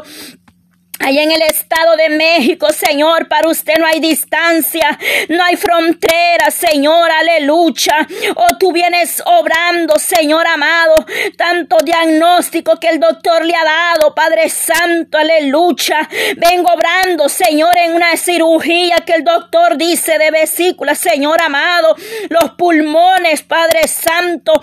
Allá 1.03 1.23
en 1.23 1.31
el 1.31 1.41
Estado 1.41 1.95
de 1.95 2.09
México, 2.09 2.67
Señor, 2.71 3.27
para 3.27 3.49
usted 3.49 3.73
no 3.79 3.87
hay 3.87 3.99
distancia, 3.99 4.99
no 5.29 5.43
hay 5.43 5.55
frontera, 5.55 6.51
Señor, 6.51 7.09
aleluya. 7.09 8.07
Oh, 8.35 8.57
tú 8.59 8.71
vienes 8.71 9.21
obrando, 9.25 9.97
Señor 9.97 10.45
amado, 10.45 11.03
tanto 11.37 11.77
diagnóstico 11.83 12.79
que 12.79 12.89
el 12.89 12.99
doctor 12.99 13.43
le 13.43 13.55
ha 13.55 13.63
dado, 13.63 14.13
Padre 14.13 14.47
Santo, 14.49 15.17
aleluya. 15.17 16.07
Vengo 16.37 16.71
obrando, 16.71 17.29
Señor, 17.29 17.75
en 17.77 17.95
una 17.95 18.15
cirugía 18.15 18.97
que 19.05 19.13
el 19.13 19.23
doctor 19.23 19.77
dice 19.77 20.19
de 20.19 20.29
vesícula, 20.29 20.93
Señor 20.93 21.41
amado, 21.41 21.95
los 22.29 22.51
pulmones, 22.51 23.41
Padre 23.41 23.87
Santo, 23.87 24.53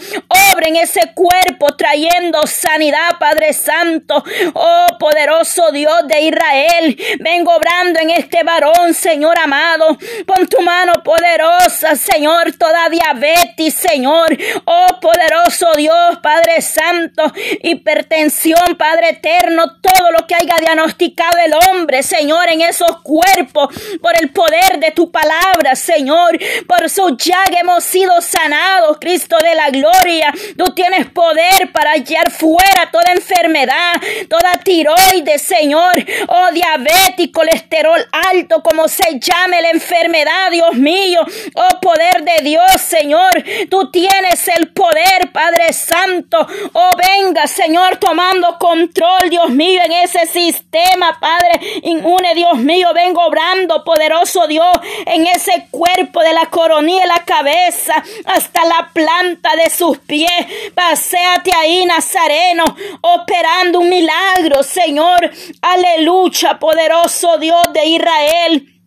obren 0.53 0.77
ese 0.77 1.13
cuerpo 1.15 1.75
trayendo 1.77 2.47
sanidad, 2.47 3.19
Padre 3.19 3.53
Santo. 3.53 4.23
Oh, 4.55 4.87
poderoso 5.01 5.73
Dios 5.73 6.07
de 6.07 6.28
Israel. 6.29 6.97
Vengo 7.21 7.55
obrando 7.55 8.01
en 8.01 8.11
este 8.11 8.43
varón, 8.43 8.95
Señor 8.95 9.39
amado. 9.39 9.99
Pon 10.27 10.47
tu 10.47 10.61
mano 10.63 10.95
poderosa, 11.03 11.97
Señor, 11.97 12.53
toda 12.59 12.89
diabetes, 12.89 13.75
Señor. 13.75 14.37
Oh, 14.65 14.87
poderoso 15.01 15.75
Dios, 15.77 16.19
Padre 16.23 16.61
Santo. 16.61 17.25
Hipertensión, 17.63 18.77
Padre 18.77 19.11
eterno. 19.11 19.79
Todo 19.81 20.11
lo 20.13 20.27
que 20.27 20.35
haya 20.35 20.57
diagnosticado 20.61 21.39
el 21.45 21.55
hombre, 21.55 22.03
Señor, 22.03 22.49
en 22.51 22.61
esos 22.63 23.03
cuerpos. 23.03 23.69
Por 24.01 24.17
el 24.21 24.31
poder 24.31 24.79
de 24.79 24.91
tu 24.93 25.11
palabra, 25.11 25.75
Señor. 25.75 26.39
Por 26.67 26.89
su 26.91 27.17
llaga 27.17 27.61
hemos 27.61 27.85
sido 27.85 28.21
sanados, 28.21 28.99
Cristo 29.01 29.37
de 29.43 29.55
la 29.55 29.71
gloria. 29.71 30.33
Tú 30.57 30.75
tienes 30.75 31.07
poder 31.11 31.73
para 31.73 31.93
hallar 31.93 32.31
fuera 32.31 32.91
toda 32.91 33.13
enfermedad, 33.13 33.95
toda 34.29 34.53
tiroides, 34.63 35.43
Señor 35.43 35.89
oh 36.27 36.51
diabetes, 36.53 37.31
colesterol 37.33 38.05
alto, 38.31 38.63
como 38.63 38.89
se 38.89 39.19
llame 39.19 39.63
la 39.63 39.71
enfermedad, 39.71 40.51
Dios 40.51 40.75
mío, 40.75 41.21
oh 41.55 41.81
poder 41.81 42.23
de 42.23 42.43
Dios, 42.43 42.81
Señor, 42.81 43.45
tú 43.71 43.91
tienes 43.91 44.49
el 44.49 44.69
poder, 44.73 45.31
Padre 45.33 45.73
Santo, 45.73 46.47
oh 46.73 46.91
venga, 46.97 47.47
Señor, 47.47 47.97
tomando 47.99 48.59
control, 48.59 49.31
Dios 49.31 49.51
mío, 49.51 49.81
en 49.85 49.93
ese 49.93 50.27
sistema, 50.27 51.19
Padre, 51.21 51.81
inmune, 51.83 52.35
Dios 52.35 52.57
mío, 52.59 52.89
vengo 52.95 53.25
obrando, 53.25 53.85
poderoso 53.85 54.47
Dios, 54.47 54.77
en 55.07 55.27
ese 55.27 55.69
cuerpo 55.71 56.23
de 56.23 56.33
la 56.33 56.47
coronilla 56.47 57.07
la 57.07 57.25
cabeza 57.25 57.95
hasta 58.27 58.65
la 58.65 58.91
planta 58.93 59.55
de 59.57 59.71
sus 59.71 59.99
pies, 59.99 60.31
paséate 60.75 61.53
ahí, 61.53 61.85
Nazareno, 61.87 62.65
operando 63.01 63.81
un 63.81 63.89
milagro, 63.89 64.63
Señor, 64.63 65.31
aleluya 65.63 65.98
lucha, 66.05 66.59
poderoso 66.59 67.39
Dios 67.39 67.73
de 67.73 67.87
Israel. 67.87 68.79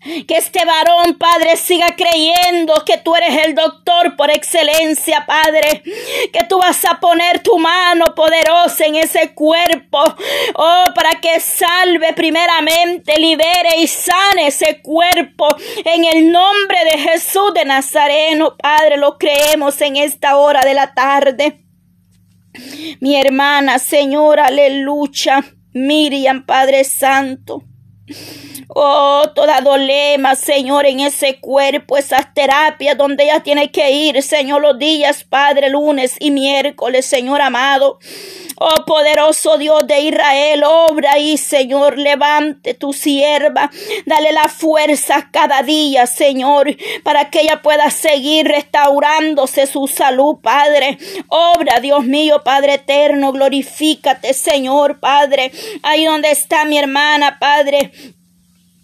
Que 0.00 0.36
este 0.36 0.64
varón, 0.64 1.18
Padre, 1.18 1.56
siga 1.56 1.96
creyendo 1.96 2.72
que 2.86 2.98
tú 2.98 3.16
eres 3.16 3.44
el 3.44 3.54
doctor 3.54 4.16
por 4.16 4.30
excelencia, 4.30 5.26
Padre. 5.26 5.82
Que 6.32 6.44
tú 6.48 6.58
vas 6.58 6.84
a 6.84 7.00
poner 7.00 7.42
tu 7.42 7.58
mano 7.58 8.14
poderosa 8.14 8.86
en 8.86 8.94
ese 8.94 9.34
cuerpo. 9.34 9.98
Oh, 10.54 10.86
para 10.94 11.20
que 11.20 11.40
salve 11.40 12.12
primeramente, 12.12 13.18
libere 13.18 13.78
y 13.78 13.88
sane 13.88 14.46
ese 14.46 14.80
cuerpo. 14.82 15.48
En 15.84 16.04
el 16.04 16.30
nombre 16.30 16.78
de 16.84 16.98
Jesús 16.98 17.52
de 17.54 17.64
Nazareno, 17.64 18.56
Padre, 18.56 18.98
lo 18.98 19.18
creemos 19.18 19.80
en 19.80 19.96
esta 19.96 20.36
hora 20.36 20.64
de 20.64 20.74
la 20.74 20.94
tarde. 20.94 21.64
Mi 23.00 23.16
hermana, 23.16 23.78
Señor, 23.78 24.38
aleluya. 24.38 25.44
Miriam, 25.74 26.44
Padre 26.44 26.84
Santo. 26.84 27.62
Oh, 28.70 29.22
toda 29.34 29.62
dolema, 29.62 30.34
Señor, 30.34 30.84
en 30.84 31.00
ese 31.00 31.40
cuerpo, 31.40 31.96
esas 31.96 32.34
terapias 32.34 32.98
donde 32.98 33.24
ella 33.24 33.40
tiene 33.40 33.70
que 33.70 33.90
ir, 33.90 34.22
Señor, 34.22 34.60
los 34.60 34.78
días, 34.78 35.24
Padre, 35.24 35.70
lunes 35.70 36.16
y 36.20 36.30
miércoles, 36.30 37.06
Señor 37.06 37.40
amado. 37.40 37.98
Oh 38.60 38.84
poderoso 38.84 39.56
Dios 39.56 39.86
de 39.86 40.00
Israel, 40.00 40.64
obra 40.64 41.12
ahí, 41.12 41.38
Señor, 41.38 41.96
levante 41.96 42.74
tu 42.74 42.92
sierva, 42.92 43.70
dale 44.04 44.32
la 44.32 44.48
fuerza 44.48 45.30
cada 45.30 45.62
día, 45.62 46.06
Señor, 46.06 46.76
para 47.04 47.30
que 47.30 47.42
ella 47.42 47.62
pueda 47.62 47.90
seguir 47.90 48.48
restaurándose 48.48 49.66
su 49.66 49.86
salud, 49.86 50.38
Padre. 50.42 50.98
Obra, 51.28 51.78
Dios 51.80 52.04
mío, 52.04 52.42
Padre 52.44 52.74
eterno, 52.74 53.32
glorifícate, 53.32 54.34
Señor, 54.34 54.98
Padre. 54.98 55.52
Ahí 55.84 56.04
donde 56.04 56.32
está 56.32 56.64
mi 56.64 56.78
hermana, 56.78 57.38
Padre, 57.38 57.92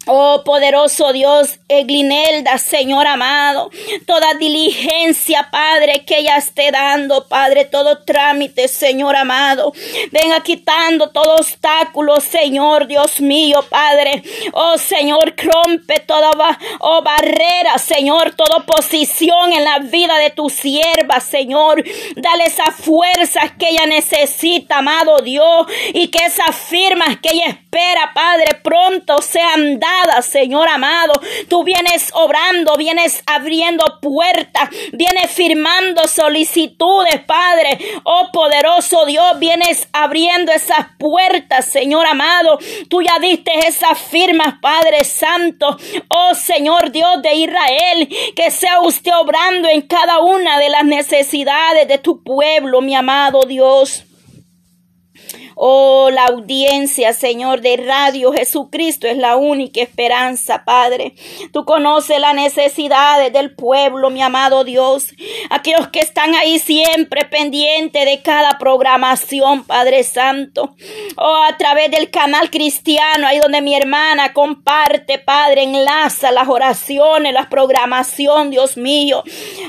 Oh 0.07 0.43
poderoso 0.45 1.13
Dios, 1.13 1.59
Eglinelda, 1.69 2.59
Señor 2.59 3.07
amado, 3.07 3.71
toda 4.07 4.35
diligencia, 4.35 5.49
Padre, 5.51 6.05
que 6.05 6.19
ella 6.19 6.37
esté 6.37 6.71
dando, 6.71 7.27
Padre, 7.27 7.65
todo 7.65 8.05
trámite, 8.05 8.69
Señor 8.69 9.17
amado. 9.17 9.73
Venga 10.13 10.43
quitando 10.43 11.09
todo 11.11 11.37
obstáculo, 11.37 12.21
Señor, 12.21 12.87
Dios 12.87 13.21
mío, 13.21 13.65
Padre. 13.71 14.23
Oh 14.53 14.77
Señor, 14.77 15.35
rompe 15.37 16.01
toda 16.01 16.31
oh, 16.81 17.03
barrera, 17.03 17.79
Señor, 17.79 18.35
toda 18.35 18.59
oposición 18.59 19.53
en 19.53 19.65
la 19.65 19.79
vida 19.79 20.19
de 20.19 20.31
tu 20.31 20.51
sierva, 20.51 21.21
Señor. 21.21 21.83
Dale 22.17 22.45
esa 22.45 22.71
fuerza 22.73 23.41
que 23.59 23.71
ella 23.71 23.87
necesita, 23.87 24.79
amado 24.79 25.21
Dios, 25.21 25.67
y 25.95 26.09
que 26.09 26.27
esas 26.27 26.55
firmas 26.55 27.19
que 27.23 27.31
ella 27.31 27.64
espera, 27.75 28.13
Padre, 28.15 28.61
pronto 28.63 29.21
sean 29.21 29.81
dadas 29.81 30.27
Señor 30.27 30.69
amado. 30.69 31.13
Tú 31.49 31.65
vienes 31.65 32.11
obrando, 32.15 32.77
vienes 32.77 33.23
abriendo 33.27 33.85
puertas, 34.01 34.69
vienes 34.93 35.31
firmando 35.33 36.07
solicitudes, 36.07 37.21
Padre. 37.27 37.79
Oh 38.05 38.29
poderoso 38.33 39.05
Dios, 39.07 39.39
vienes 39.41 39.89
abriendo 39.93 40.53
esas 40.53 40.87
puertas, 40.99 41.67
Señor 41.67 42.07
amado. 42.07 42.59
Tú 42.89 43.03
ya 43.03 43.19
diste 43.19 43.51
esas 43.67 43.99
firmas, 43.99 44.55
Padre 44.61 45.03
Santo. 45.05 45.77
Oh 46.09 46.35
Señor 46.35 46.93
Dios 46.93 47.23
de 47.23 47.35
Israel, 47.35 48.09
que 48.37 48.51
sea 48.51 48.81
usted 48.81 49.13
obrando 49.17 49.69
en 49.69 49.83
cada 49.83 50.21
una 50.21 50.59
de 50.59 50.69
las 50.69 50.85
necesidades 50.85 51.89
de 51.89 51.99
tu 51.99 52.23
pueblo, 52.23 52.81
mi 52.81 52.95
amado 52.95 53.43
Dios. 53.47 54.05
Oh, 55.57 56.11
la 56.11 56.25
audiencia, 56.25 57.13
Señor, 57.13 57.61
de 57.61 57.77
Radio 57.77 58.33
Jesucristo 58.33 59.07
es 59.07 59.17
la 59.17 59.37
única 59.37 59.81
esperanza, 59.81 60.65
Padre. 60.65 61.15
Tú 61.53 61.65
conoces 61.65 62.19
las 62.19 62.35
necesidades 62.35 63.33
del 63.33 63.55
pueblo, 63.55 64.11
mi 64.11 64.21
amado 64.21 64.65
Dios. 64.65 65.15
Aquellos 65.51 65.89
que 65.89 66.01
están 66.01 66.35
ahí 66.35 66.59
siempre 66.59 67.25
pendientes 67.25 68.05
de 68.05 68.21
cada 68.23 68.59
programación, 68.59 69.65
Padre 69.65 70.03
Santo. 70.03 70.75
Oh, 71.17 71.43
a 71.49 71.57
través 71.57 71.91
del 71.91 72.11
canal 72.11 72.51
cristiano, 72.51 73.27
ahí 73.27 73.39
donde 73.39 73.61
mi 73.61 73.75
hermana 73.75 74.33
comparte, 74.33 75.19
Padre, 75.19 75.63
enlaza 75.63 76.33
las 76.33 76.49
oraciones, 76.49 77.33
la 77.33 77.49
programación, 77.49 78.51
Dios 78.51 78.77
mío. 78.77 79.23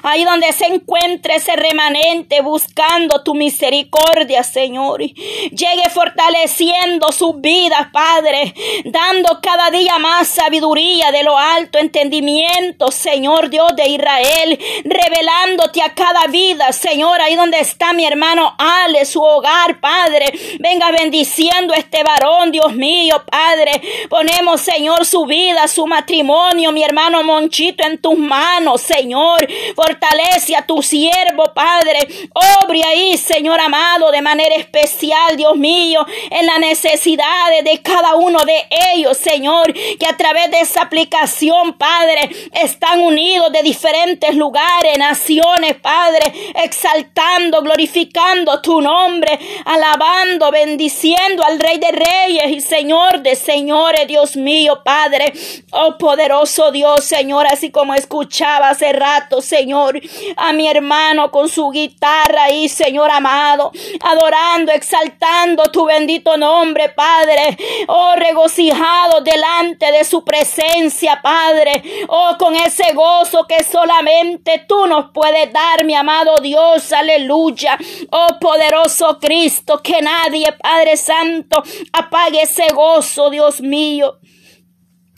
Ahí 0.03 0.23
donde 0.23 0.51
se 0.53 0.65
encuentra 0.65 1.35
ese 1.35 1.55
remanente 1.55 2.41
buscando 2.41 3.23
tu 3.23 3.35
misericordia, 3.35 4.43
Señor 4.43 4.95
llegue 5.75 5.89
fortaleciendo 5.89 7.11
sus 7.11 7.39
vidas, 7.41 7.87
Padre, 7.91 8.53
dando 8.85 9.39
cada 9.41 9.69
día 9.69 9.97
más 9.99 10.27
sabiduría 10.27 11.11
de 11.11 11.23
lo 11.23 11.37
alto, 11.37 11.77
entendimiento, 11.77 12.91
Señor 12.91 13.49
Dios 13.49 13.75
de 13.75 13.89
Israel, 13.89 14.59
revelándote 14.83 15.81
a 15.81 15.93
cada 15.93 16.27
vida, 16.27 16.71
Señor, 16.71 17.21
ahí 17.21 17.35
donde 17.35 17.59
está 17.59 17.93
mi 17.93 18.05
hermano 18.05 18.55
Ale, 18.57 19.05
su 19.05 19.21
hogar, 19.21 19.79
Padre, 19.79 20.31
venga 20.59 20.91
bendiciendo 20.91 21.73
a 21.73 21.77
este 21.77 22.03
varón, 22.03 22.51
Dios 22.51 22.73
mío, 22.73 23.23
Padre, 23.29 23.81
ponemos, 24.09 24.61
Señor, 24.61 25.05
su 25.05 25.25
vida, 25.25 25.67
su 25.67 25.87
matrimonio, 25.87 26.71
mi 26.71 26.83
hermano 26.83 27.23
Monchito, 27.23 27.85
en 27.85 27.99
tus 27.99 28.17
manos, 28.17 28.81
Señor, 28.81 29.47
fortalece 29.75 30.55
a 30.55 30.65
tu 30.65 30.81
siervo, 30.81 31.53
Padre, 31.53 32.07
obre 32.63 32.83
ahí, 32.83 33.17
Señor 33.17 33.59
amado, 33.59 34.11
de 34.11 34.21
manera 34.21 34.55
especial, 34.55 35.35
Dios 35.35 35.55
en 35.65 36.45
las 36.45 36.59
necesidades 36.59 37.63
de 37.63 37.81
cada 37.81 38.15
uno 38.15 38.45
de 38.45 38.67
ellos, 38.93 39.17
Señor, 39.17 39.73
que 39.73 40.05
a 40.07 40.15
través 40.15 40.51
de 40.51 40.61
esa 40.61 40.83
aplicación, 40.83 41.73
Padre, 41.73 42.29
están 42.51 43.01
unidos 43.01 43.51
de 43.51 43.63
diferentes 43.63 44.35
lugares, 44.35 44.97
naciones, 44.97 45.75
Padre, 45.81 46.31
exaltando, 46.63 47.61
glorificando 47.61 48.61
tu 48.61 48.81
nombre, 48.81 49.39
alabando, 49.65 50.51
bendiciendo 50.51 51.43
al 51.43 51.59
Rey 51.59 51.79
de 51.79 51.91
Reyes 51.91 52.51
y 52.51 52.61
Señor 52.61 53.21
de 53.21 53.35
Señores, 53.35 54.07
Dios 54.07 54.35
mío, 54.35 54.81
Padre, 54.83 55.33
oh 55.71 55.97
poderoso 55.97 56.71
Dios, 56.71 57.03
Señor, 57.03 57.47
así 57.47 57.71
como 57.71 57.93
escuchaba 57.93 58.69
hace 58.69 58.93
rato, 58.93 59.41
Señor, 59.41 59.99
a 60.37 60.53
mi 60.53 60.67
hermano 60.67 61.31
con 61.31 61.49
su 61.49 61.69
guitarra 61.69 62.45
ahí, 62.45 62.69
Señor 62.69 63.09
amado, 63.11 63.71
adorando, 64.01 64.71
exaltando 64.71 65.54
tu 65.63 65.85
bendito 65.85 66.37
nombre, 66.37 66.89
Padre. 66.89 67.57
Oh, 67.87 68.13
regocijado 68.15 69.21
delante 69.21 69.91
de 69.91 70.03
su 70.03 70.23
presencia, 70.23 71.21
Padre. 71.21 71.83
Oh, 72.07 72.35
con 72.37 72.55
ese 72.55 72.93
gozo 72.93 73.45
que 73.47 73.63
solamente 73.63 74.65
tú 74.67 74.85
nos 74.87 75.11
puedes 75.11 75.51
dar, 75.51 75.83
mi 75.83 75.95
amado 75.95 76.35
Dios. 76.41 76.91
Aleluya. 76.91 77.77
Oh, 78.11 78.39
poderoso 78.39 79.17
Cristo, 79.19 79.81
que 79.81 80.01
nadie, 80.01 80.51
Padre 80.53 80.97
Santo, 80.97 81.63
apague 81.93 82.41
ese 82.41 82.67
gozo, 82.73 83.29
Dios 83.29 83.61
mío. 83.61 84.19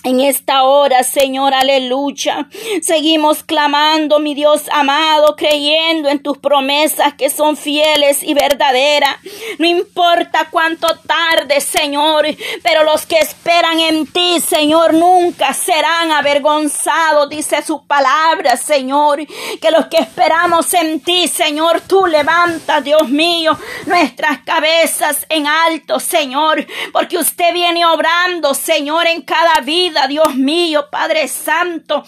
En 0.08 0.22
esta 0.22 0.64
hora, 0.64 1.04
Señor, 1.04 1.54
aleluya. 1.54 2.48
Seguimos 2.82 3.44
clamando, 3.44 4.20
mi 4.20 4.36
Dios 4.36 4.62
amado, 4.72 5.36
creyendo 5.36 6.08
en 6.08 6.24
tus 6.24 6.38
promesas 6.38 7.16
que 7.16 7.30
son 7.30 7.58
fieles 7.58 8.24
y 8.24 8.34
verdaderas. 8.34 9.18
No 9.60 9.68
importa 9.68 10.48
cuánto 10.50 10.88
tarde, 11.00 11.60
Señor, 11.60 12.26
pero 12.64 12.86
los 12.86 13.06
que 13.06 13.18
esperan 13.18 13.82
en 13.82 14.08
ti, 14.08 14.40
Señor, 14.40 14.94
nunca 14.94 15.54
serán 15.54 16.14
avergonzados, 16.14 17.28
dice 17.28 17.62
su 17.62 17.86
palabra, 17.86 18.56
Señor. 18.56 19.28
Que 19.60 19.72
los 19.72 19.88
que 19.88 19.98
esperamos 19.98 20.74
en 20.74 21.02
ti, 21.02 21.28
Señor, 21.28 21.82
tú 21.82 22.06
levantas, 22.06 22.82
Dios 22.82 23.10
mío, 23.10 23.58
nuestras 23.86 24.40
cabezas 24.46 25.26
en 25.28 25.48
alto, 25.48 26.00
Señor, 26.00 26.66
porque 26.94 27.18
usted 27.18 27.52
viene 27.52 27.86
obrando, 27.86 28.54
Señor, 28.54 29.06
en 29.08 29.22
cada 29.22 29.60
vida 29.60 29.97
Dios 30.06 30.36
mío, 30.36 30.90
Padre 30.92 31.28
Santo. 31.28 32.04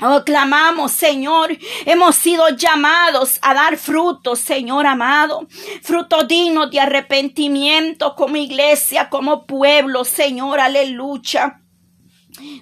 Oh, 0.00 0.22
clamamos, 0.24 0.92
Señor. 0.92 1.56
Hemos 1.84 2.14
sido 2.14 2.48
llamados 2.50 3.38
a 3.42 3.52
dar 3.54 3.76
frutos, 3.76 4.38
Señor 4.38 4.86
amado. 4.86 5.48
Frutos 5.82 6.28
dignos 6.28 6.70
de 6.70 6.80
arrepentimiento 6.80 8.14
como 8.14 8.36
iglesia, 8.36 9.08
como 9.08 9.46
pueblo, 9.46 10.04
Señor. 10.04 10.60
Aleluya. 10.60 11.62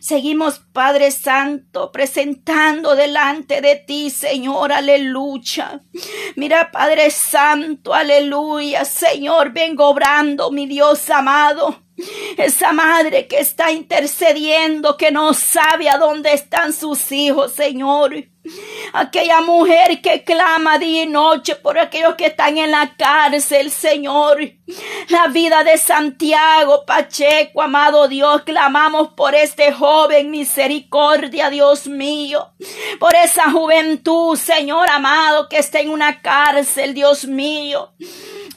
Seguimos, 0.01 0.61
Padre 0.73 1.11
Santo, 1.11 1.93
presentando 1.93 2.97
delante 2.97 3.61
de 3.61 3.77
ti, 3.77 4.09
Señor, 4.09 4.73
aleluya. 4.73 5.83
Mira, 6.37 6.71
Padre 6.71 7.11
Santo, 7.11 7.93
aleluya. 7.93 8.87
Señor, 8.87 9.53
vengo 9.53 9.87
obrando, 9.89 10.51
mi 10.51 10.67
Dios 10.67 11.11
amado. 11.11 11.86
Esa 12.37 12.73
madre 12.73 13.27
que 13.27 13.39
está 13.39 13.73
intercediendo, 13.73 14.97
que 14.97 15.11
no 15.11 15.33
sabe 15.33 15.89
a 15.89 15.97
dónde 15.97 16.33
están 16.33 16.73
sus 16.73 17.11
hijos, 17.11 17.53
Señor. 17.53 18.15
Aquella 18.93 19.41
mujer 19.41 20.01
que 20.01 20.23
clama 20.23 20.79
día 20.79 21.03
y 21.03 21.07
noche 21.07 21.57
por 21.57 21.79
aquellos 21.79 22.15
que 22.15 22.27
están 22.27 22.59
en 22.59 22.71
la 22.71 22.95
cárcel, 22.97 23.71
Señor. 23.71 24.39
La 25.09 25.29
vida 25.29 25.65
de 25.65 25.79
Santiago 25.79 26.85
Pacheco, 26.87 27.63
amado 27.63 28.09
Dios, 28.09 28.43
clamamos 28.43 29.09
por 29.17 29.35
este 29.35 29.73
joven, 29.73 30.31
misericordia, 30.31 31.51
Dios 31.51 31.87
mío. 31.87 32.53
Por 33.01 33.15
esa 33.17 33.51
juventud, 33.51 34.37
Señor 34.37 34.89
amado, 34.91 35.49
que 35.49 35.59
está 35.59 35.81
en 35.81 35.91
una 35.91 36.21
cárcel, 36.21 36.95
Dios 36.95 37.25
mío. 37.25 37.93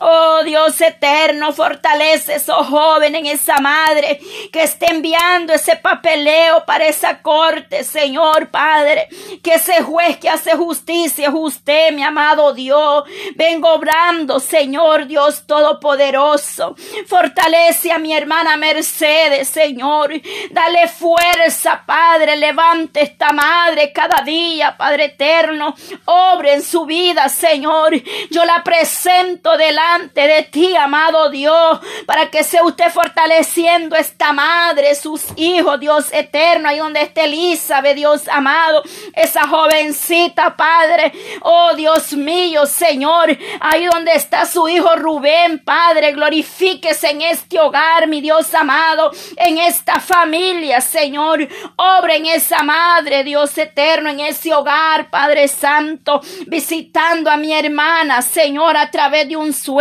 Oh 0.02 0.44
Dios 0.46 0.80
eterno, 0.80 1.52
fortalece 1.52 2.36
esos 2.36 2.68
jóvenes, 2.68 3.34
esa 3.34 3.58
madre 3.58 4.22
que 4.52 4.64
esté 4.64 4.92
enviando 4.92 5.52
ese 5.52 5.76
papeleo 5.76 6.64
para 6.66 6.88
esa 6.88 7.22
corte, 7.22 7.84
Señor 7.84 8.50
Padre. 8.50 9.10
Que 9.44 9.56
ese 9.56 9.84
juez 9.84 10.18
que 10.18 10.30
hace 10.30 10.52
justicia 10.56 11.28
es 11.28 11.34
usted, 11.34 11.92
mi 11.92 12.04
amado 12.04 12.54
Dios. 12.54 13.04
Vengo 13.36 13.74
obrando, 13.74 14.40
Señor 14.40 15.06
Dios 15.06 15.46
Todopoderoso. 15.46 16.76
Fortalece 17.06 17.92
a 17.92 18.00
mi 18.00 18.14
hermana 18.16 18.56
Mercedes, 18.56 19.50
Señor. 19.50 20.14
Dale 20.52 20.88
fuerza, 20.88 21.84
Padre. 21.86 22.38
Levante 22.38 23.02
esta 23.02 23.34
madre 23.34 23.92
cada 23.92 24.22
día, 24.24 24.78
Padre 24.78 25.06
eterno. 25.06 25.76
Obre 26.06 26.54
en 26.54 26.64
su 26.64 26.86
vida, 26.86 27.28
Señor. 27.28 27.94
Yo 28.30 28.46
la 28.46 28.64
presento 28.64 29.58
delante 29.58 29.89
de 29.98 30.48
ti, 30.52 30.76
amado 30.76 31.30
Dios, 31.30 31.80
para 32.06 32.30
que 32.30 32.44
sea 32.44 32.64
usted 32.64 32.92
fortaleciendo 32.92 33.96
esta 33.96 34.34
madre, 34.34 34.94
sus 34.94 35.24
hijos, 35.36 35.80
Dios 35.80 36.14
eterno, 36.14 36.70
ahí 36.70 36.78
donde 36.78 37.02
esté 37.02 37.26
Elizabeth, 37.26 37.96
Dios 37.96 38.28
amado, 38.28 38.84
esa 39.14 39.48
jovencita, 39.48 40.56
Padre, 40.56 41.12
oh 41.42 41.74
Dios 41.76 42.14
mío, 42.14 42.66
Señor, 42.66 43.36
ahí 43.60 43.86
donde 43.86 44.12
está 44.14 44.46
su 44.46 44.68
hijo 44.70 44.96
Rubén, 44.96 45.60
Padre, 45.64 46.12
glorifíquese 46.12 47.10
en 47.10 47.22
este 47.24 47.60
hogar, 47.60 48.08
mi 48.08 48.22
Dios 48.22 48.54
amado, 48.54 49.12
en 49.38 49.58
esta 49.58 50.00
familia, 50.00 50.82
Señor, 50.82 51.48
obra 51.76 52.16
en 52.16 52.28
esa 52.28 52.62
madre, 52.62 53.24
Dios 53.24 53.58
eterno, 53.58 54.10
en 54.10 54.20
ese 54.20 54.54
hogar, 54.54 55.10
Padre 55.10 55.48
Santo, 55.48 56.22
visitando 56.46 57.32
a 57.32 57.38
mi 57.38 57.54
hermana, 57.54 58.22
Señor, 58.22 58.78
a 58.78 58.92
través 58.92 59.28
de 59.28 59.36
un 59.36 59.52
sueño 59.52 59.79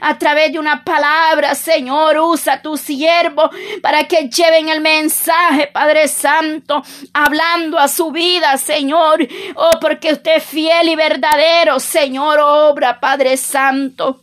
a 0.00 0.18
través 0.18 0.52
de 0.52 0.58
una 0.58 0.84
palabra, 0.84 1.54
Señor, 1.54 2.18
usa 2.18 2.62
tu 2.62 2.76
siervo 2.76 3.50
para 3.82 4.04
que 4.04 4.28
lleven 4.28 4.68
el 4.68 4.80
mensaje, 4.80 5.68
Padre 5.68 6.08
Santo, 6.08 6.82
hablando 7.12 7.78
a 7.78 7.88
su 7.88 8.10
vida, 8.10 8.56
Señor. 8.58 9.26
Oh, 9.54 9.78
porque 9.80 10.12
usted 10.12 10.36
es 10.36 10.44
fiel 10.44 10.88
y 10.88 10.96
verdadero, 10.96 11.80
Señor, 11.80 12.38
obra, 12.40 13.00
Padre 13.00 13.36
Santo. 13.36 14.20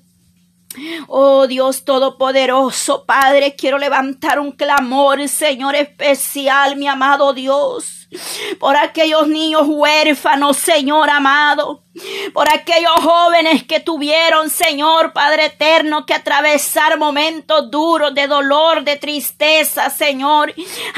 Oh 1.08 1.48
Dios 1.48 1.84
Todopoderoso, 1.84 3.06
Padre, 3.06 3.56
quiero 3.58 3.78
levantar 3.78 4.40
un 4.40 4.52
clamor, 4.54 5.28
Señor 5.28 5.76
especial, 5.76 6.78
mi 6.78 6.88
amado 6.88 7.34
Dios, 7.34 8.01
por 8.60 8.76
aquellos 8.76 9.28
niños 9.28 9.64
huérfanos, 9.68 10.58
Señor 10.58 11.10
amado. 11.10 11.84
Por 12.34 12.48
aquellos 12.54 12.94
jóvenes 13.02 13.64
que 13.64 13.82
tuvieron, 13.82 14.50
Señor 14.50 15.12
Padre 15.12 15.48
eterno, 15.48 16.06
que 16.06 16.14
atravesar 16.14 16.98
momentos 16.98 17.70
duros 17.70 18.14
de 18.14 18.28
dolor, 18.28 18.86
de 18.86 18.96
tristeza, 18.96 19.90
Señor, 19.90 20.54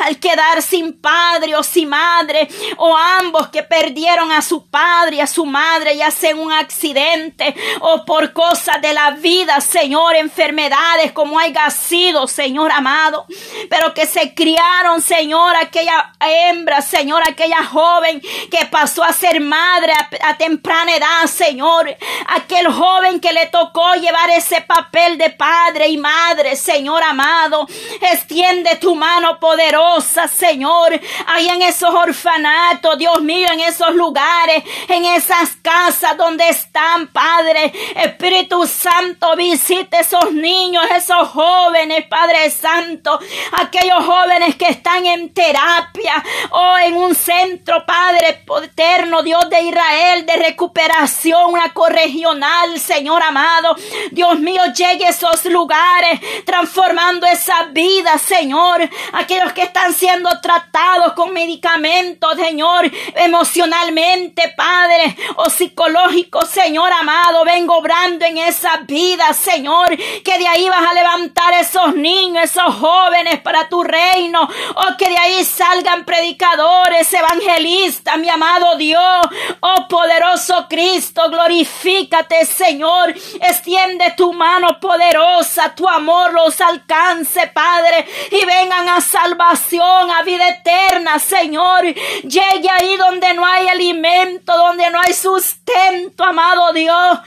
al 0.06 0.20
quedar 0.20 0.62
sin 0.62 0.94
padre 1.02 1.56
o 1.56 1.64
sin 1.64 1.90
madre, 1.90 2.48
o 2.78 2.96
ambos 2.96 3.48
que 3.48 3.64
perdieron 3.64 4.32
a 4.32 4.44
su 4.44 4.68
padre 4.68 5.16
y 5.16 5.20
a 5.20 5.26
su 5.26 5.48
madre, 5.48 5.98
ya 5.98 6.12
sea 6.12 6.30
en 6.30 6.40
un 6.40 6.52
accidente 6.52 7.56
o 7.82 8.06
por 8.06 8.32
cosas 8.32 8.80
de 8.80 8.94
la 8.94 9.12
vida, 9.12 9.62
Señor, 9.62 10.16
enfermedades 10.16 11.12
como 11.12 11.40
haya 11.40 11.72
sido, 11.72 12.28
Señor 12.28 12.72
amado, 12.72 13.26
pero 13.68 13.96
que 13.96 14.06
se 14.06 14.36
criaron, 14.36 15.02
Señor, 15.02 15.56
aquella 15.56 16.14
hembra, 16.20 16.84
Señor, 16.84 17.03
aquella 17.12 17.64
joven 17.64 18.22
que 18.50 18.66
pasó 18.72 19.04
a 19.04 19.14
ser 19.14 19.40
madre 19.40 19.94
a, 20.22 20.38
temprana 20.38 20.96
edad, 20.96 21.26
Señor. 21.28 21.96
Aquel 22.28 22.72
joven 22.72 23.20
que 23.20 23.34
le 23.34 23.48
tocó 23.48 23.94
llevar 23.96 24.30
ese 24.30 24.62
papel 24.62 25.18
de 25.18 25.30
padre 25.32 25.88
y 25.88 25.98
madre, 25.98 26.56
Señor 26.56 27.04
amado. 27.04 27.68
Extiende 28.02 28.78
tu 28.78 28.96
mano 28.96 29.40
poderosa, 29.40 30.28
Señor. 30.28 31.00
Ahí 31.28 31.50
en 31.50 31.62
esos 31.62 31.94
orfanatos, 31.94 32.98
Dios 32.98 33.22
mío, 33.22 33.48
en 33.52 33.60
esos 33.62 33.94
lugares, 33.96 34.64
en 34.88 35.06
esas 35.06 35.52
casas 35.62 36.18
donde 36.18 36.48
están, 36.48 37.08
Padre. 37.08 37.74
Espíritu 37.96 38.66
Santo, 38.68 39.36
visite 39.36 40.00
esos 40.00 40.32
niños, 40.32 40.84
esos 40.96 41.30
jóvenes, 41.30 42.06
Padre 42.08 42.50
Santo, 42.50 43.20
aquellos 43.54 44.06
jóvenes 44.06 44.56
que 44.56 44.68
están 44.68 45.06
en 45.06 45.34
terapia 45.34 46.24
o 46.52 46.78
en 46.78 46.93
un 46.96 47.16
centro, 47.16 47.86
Padre 47.86 48.44
eterno, 48.64 49.22
Dios 49.24 49.50
de 49.50 49.62
Israel, 49.62 50.26
de 50.26 50.36
recuperación, 50.38 51.54
una 51.54 51.74
corregional, 51.74 52.80
Señor 52.80 53.22
amado. 53.24 53.76
Dios 54.12 54.40
mío, 54.40 54.62
llegue 54.76 55.06
a 55.06 55.10
esos 55.10 55.46
lugares, 55.46 56.20
transformando 56.46 57.26
esa 57.28 57.64
vida, 57.72 58.18
Señor. 58.18 58.90
Aquellos 59.14 59.54
que 59.54 59.64
están 59.64 59.94
siendo 59.94 60.30
tratados 60.42 61.14
con 61.14 61.34
medicamentos, 61.34 62.36
Señor, 62.36 62.90
emocionalmente, 63.16 64.54
Padre, 64.56 65.16
o 65.36 65.50
psicológico, 65.50 66.46
Señor 66.46 66.92
amado, 66.92 67.46
vengo 67.46 67.78
obrando 67.78 68.26
en 68.26 68.38
esa 68.38 68.78
vida, 68.78 69.34
Señor, 69.34 69.98
que 69.98 70.38
de 70.38 70.48
ahí 70.48 70.68
vas 70.70 70.90
a 70.90 70.94
levantar 70.94 71.54
esos 71.54 71.96
niños, 71.96 72.44
esos 72.44 72.76
jóvenes 72.76 73.40
para 73.42 73.68
tu 73.70 73.84
reino, 73.84 74.44
o 74.44 74.98
que 74.98 75.10
de 75.10 75.18
ahí 75.18 75.44
salgan 75.44 76.06
predicadores, 76.06 76.83
evangelistas, 76.92 78.18
mi 78.18 78.30
amado 78.30 78.76
Dios, 78.78 79.28
oh 79.60 79.88
poderoso 79.88 80.68
Cristo, 80.70 81.30
glorifícate, 81.30 82.46
Señor, 82.46 83.14
extiende 83.42 84.14
tu 84.18 84.34
mano 84.34 84.80
poderosa, 84.80 85.74
tu 85.76 85.88
amor 85.88 86.34
los 86.34 86.60
alcance, 86.62 87.48
Padre, 87.48 88.06
y 88.32 88.46
vengan 88.46 88.90
a 88.90 89.02
salvación, 89.02 90.12
a 90.12 90.24
vida 90.24 90.48
eterna, 90.50 91.20
Señor, 91.20 91.86
llegue 91.86 92.70
ahí 92.70 92.98
donde 92.98 93.34
no 93.34 93.46
hay 93.46 93.68
alimento, 93.68 94.56
donde 94.56 94.90
no 94.92 95.00
hay 95.00 95.14
sustento, 95.14 96.24
amado 96.24 96.74
Dios, 96.74 97.20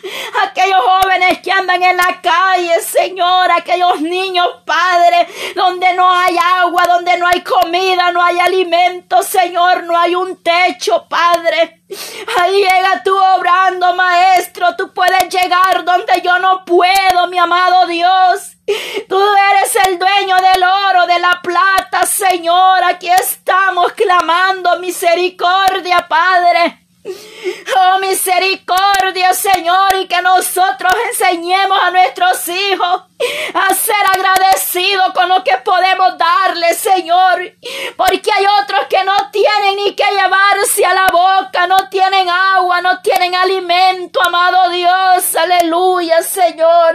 aquellos 0.44 0.80
jóvenes 0.80 1.38
que 1.40 1.52
andan 1.52 1.82
en 1.82 1.96
la 1.96 2.20
calle, 2.20 2.80
Señor, 2.80 3.50
aquellos 3.50 4.00
niños, 4.00 4.46
Padre, 4.64 5.26
donde 5.54 5.94
no 5.94 6.10
hay 6.10 6.36
agua, 6.60 6.82
donde 6.88 7.16
no 7.18 7.26
hay 7.26 7.42
comida, 7.42 8.12
no 8.12 8.22
hay 8.22 8.38
alimento, 8.38 9.22
Señor, 9.22 9.45
no 9.52 9.98
hay 9.98 10.14
un 10.14 10.42
techo, 10.42 11.06
Padre. 11.08 11.82
Ahí 12.38 12.56
llega 12.56 13.02
tú 13.04 13.16
obrando, 13.36 13.94
Maestro, 13.94 14.76
tú 14.76 14.92
puedes 14.92 15.28
llegar 15.28 15.84
donde 15.84 16.20
yo 16.22 16.38
no 16.38 16.64
puedo, 16.64 17.26
mi 17.28 17.38
amado 17.38 17.86
Dios. 17.86 18.56
Tú 19.08 19.18
eres 19.52 19.86
el 19.86 19.98
dueño 19.98 20.36
del 20.36 20.62
oro, 20.62 21.06
de 21.06 21.18
la 21.20 21.40
plata, 21.42 22.04
Señor. 22.06 22.82
Aquí 22.84 23.08
estamos 23.08 23.92
clamando 23.92 24.78
misericordia, 24.80 26.06
Padre. 26.08 26.86
Oh, 27.74 27.98
misericordia, 27.98 29.34
Señor, 29.34 29.96
y 30.00 30.06
que 30.06 30.22
nosotros 30.22 30.92
enseñemos 31.08 31.78
a 31.82 31.90
nuestros 31.90 32.48
hijos 32.48 33.02
a 33.54 33.74
ser 33.74 33.96
agradecidos 34.14 35.12
con 35.12 35.28
lo 35.28 35.42
que 35.42 35.56
podemos 35.58 36.16
darle, 36.16 36.74
Señor. 36.74 37.54
Porque 37.96 38.30
hay 38.32 38.46
otros 38.62 38.86
que 38.88 39.02
no 39.02 39.14
tienen 39.32 39.76
ni 39.76 39.94
que 39.96 40.04
llevarse 40.04 40.84
a 40.84 40.94
la 40.94 41.08
boca, 41.08 41.66
no 41.66 41.88
tienen 41.88 42.28
agua, 42.28 42.80
no 42.82 43.00
tienen 43.00 43.34
alimento, 43.34 44.20
amado 44.22 44.70
Dios. 44.70 45.34
Aleluya, 45.34 46.22
Señor. 46.22 46.94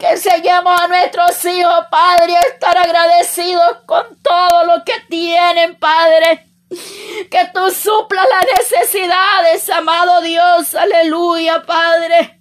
Que 0.00 0.08
enseñemos 0.10 0.80
a 0.80 0.88
nuestros 0.88 1.44
hijos, 1.44 1.86
Padre, 1.88 2.36
a 2.36 2.40
estar 2.40 2.76
agradecidos 2.76 3.78
con 3.86 4.20
todo 4.20 4.64
lo 4.64 4.84
que 4.84 4.94
tienen, 5.08 5.76
Padre. 5.76 6.45
Que 6.68 7.50
tú 7.54 7.70
suplas 7.70 8.26
las 8.28 8.58
necesidades, 8.60 9.68
amado 9.70 10.20
Dios. 10.20 10.74
Aleluya, 10.74 11.64
Padre. 11.64 12.40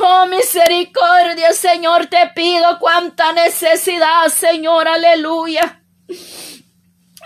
Oh, 0.00 0.26
misericordia, 0.26 1.52
Señor, 1.52 2.06
te 2.06 2.30
pido 2.34 2.78
cuánta 2.80 3.32
necesidad, 3.32 4.26
Señor, 4.28 4.88
aleluya. 4.88 5.82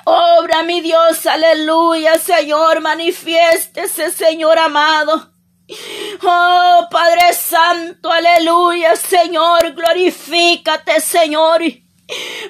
Obra, 0.04 0.62
mi 0.62 0.80
Dios, 0.80 1.26
aleluya, 1.26 2.18
Señor, 2.18 2.80
manifiéstese, 2.80 4.11
Señor 4.11 4.59
amado. 4.59 5.33
Oh, 6.22 6.88
Padre 6.90 7.33
Santo, 7.33 8.11
aleluya, 8.11 8.96
Señor, 8.96 9.72
glorifícate, 9.72 11.00
Señor. 11.00 11.62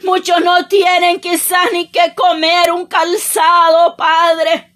Muchos 0.02 0.40
no 0.40 0.66
tienen 0.66 1.20
quizás 1.20 1.72
ni 1.72 1.88
que 1.88 2.14
comer 2.14 2.70
un 2.72 2.86
calzado, 2.86 3.96
Padre. 3.96 4.74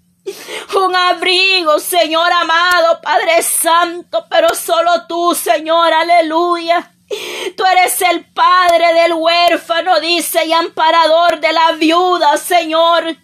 Un 0.75 0.95
abrigo, 0.95 1.79
Señor 1.79 2.31
amado, 2.31 2.99
Padre 3.01 3.43
Santo, 3.43 4.25
pero 4.29 4.49
solo 4.55 5.05
tú, 5.07 5.35
Señor, 5.35 5.93
aleluya. 5.93 6.91
Tú 7.55 7.63
eres 7.63 8.01
el 8.01 8.25
Padre 8.33 8.93
del 8.93 9.13
huérfano, 9.13 9.99
dice, 9.99 10.45
y 10.45 10.53
amparador 10.53 11.39
de 11.39 11.53
la 11.53 11.73
viuda, 11.73 12.37
Señor. 12.37 13.15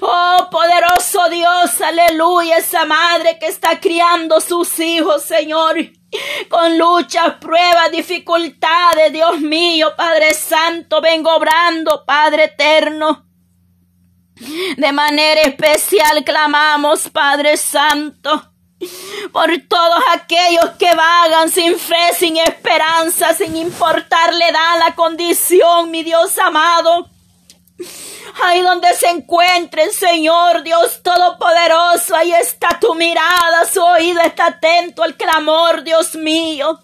Oh, 0.00 0.48
poderoso 0.50 1.28
Dios, 1.28 1.80
aleluya, 1.80 2.58
esa 2.58 2.84
madre 2.84 3.38
que 3.40 3.46
está 3.46 3.80
criando 3.80 4.40
sus 4.40 4.78
hijos, 4.78 5.24
Señor 5.24 5.97
con 6.48 6.78
luchas, 6.78 7.34
pruebas, 7.34 7.90
dificultades, 7.90 9.12
Dios 9.12 9.40
mío, 9.40 9.92
Padre 9.96 10.34
Santo, 10.34 11.00
vengo 11.00 11.34
obrando, 11.34 12.04
Padre 12.04 12.44
eterno. 12.44 13.26
De 14.76 14.92
manera 14.92 15.40
especial 15.42 16.24
clamamos, 16.24 17.08
Padre 17.10 17.56
Santo, 17.56 18.52
por 19.32 19.50
todos 19.68 20.02
aquellos 20.12 20.70
que 20.78 20.94
vagan 20.94 21.50
sin 21.50 21.76
fe, 21.78 22.14
sin 22.16 22.36
esperanza, 22.36 23.34
sin 23.34 23.56
importarle 23.56 24.52
da 24.52 24.86
la 24.86 24.94
condición, 24.94 25.90
mi 25.90 26.04
Dios 26.04 26.38
amado. 26.38 27.10
Ahí 28.42 28.62
donde 28.62 28.92
se 28.94 29.08
encuentren, 29.08 29.92
Señor 29.92 30.62
Dios 30.62 31.02
Todopoderoso, 31.02 32.14
ahí 32.14 32.32
está 32.32 32.78
tu 32.80 32.94
mirada, 32.94 33.64
su 33.72 33.82
oído 33.82 34.20
está 34.20 34.46
atento 34.46 35.02
al 35.02 35.16
clamor, 35.16 35.82
Dios 35.82 36.14
mío. 36.14 36.80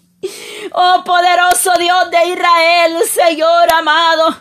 Oh 0.73 1.03
poderoso 1.05 1.71
Dios 1.77 2.09
de 2.11 2.29
Israel, 2.29 3.03
Señor 3.07 3.71
amado. 3.73 4.37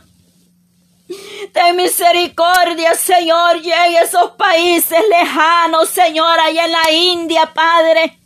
Ten 1.52 1.76
misericordia, 1.76 2.94
Señor, 2.94 3.56
llegue 3.56 3.98
a 3.98 4.02
esos 4.02 4.30
países 4.32 4.98
lejanos, 5.08 5.88
Señor, 5.88 6.40
allá 6.40 6.64
en 6.64 6.72
la 6.72 6.90
India, 6.90 7.52
Padre. 7.52 8.18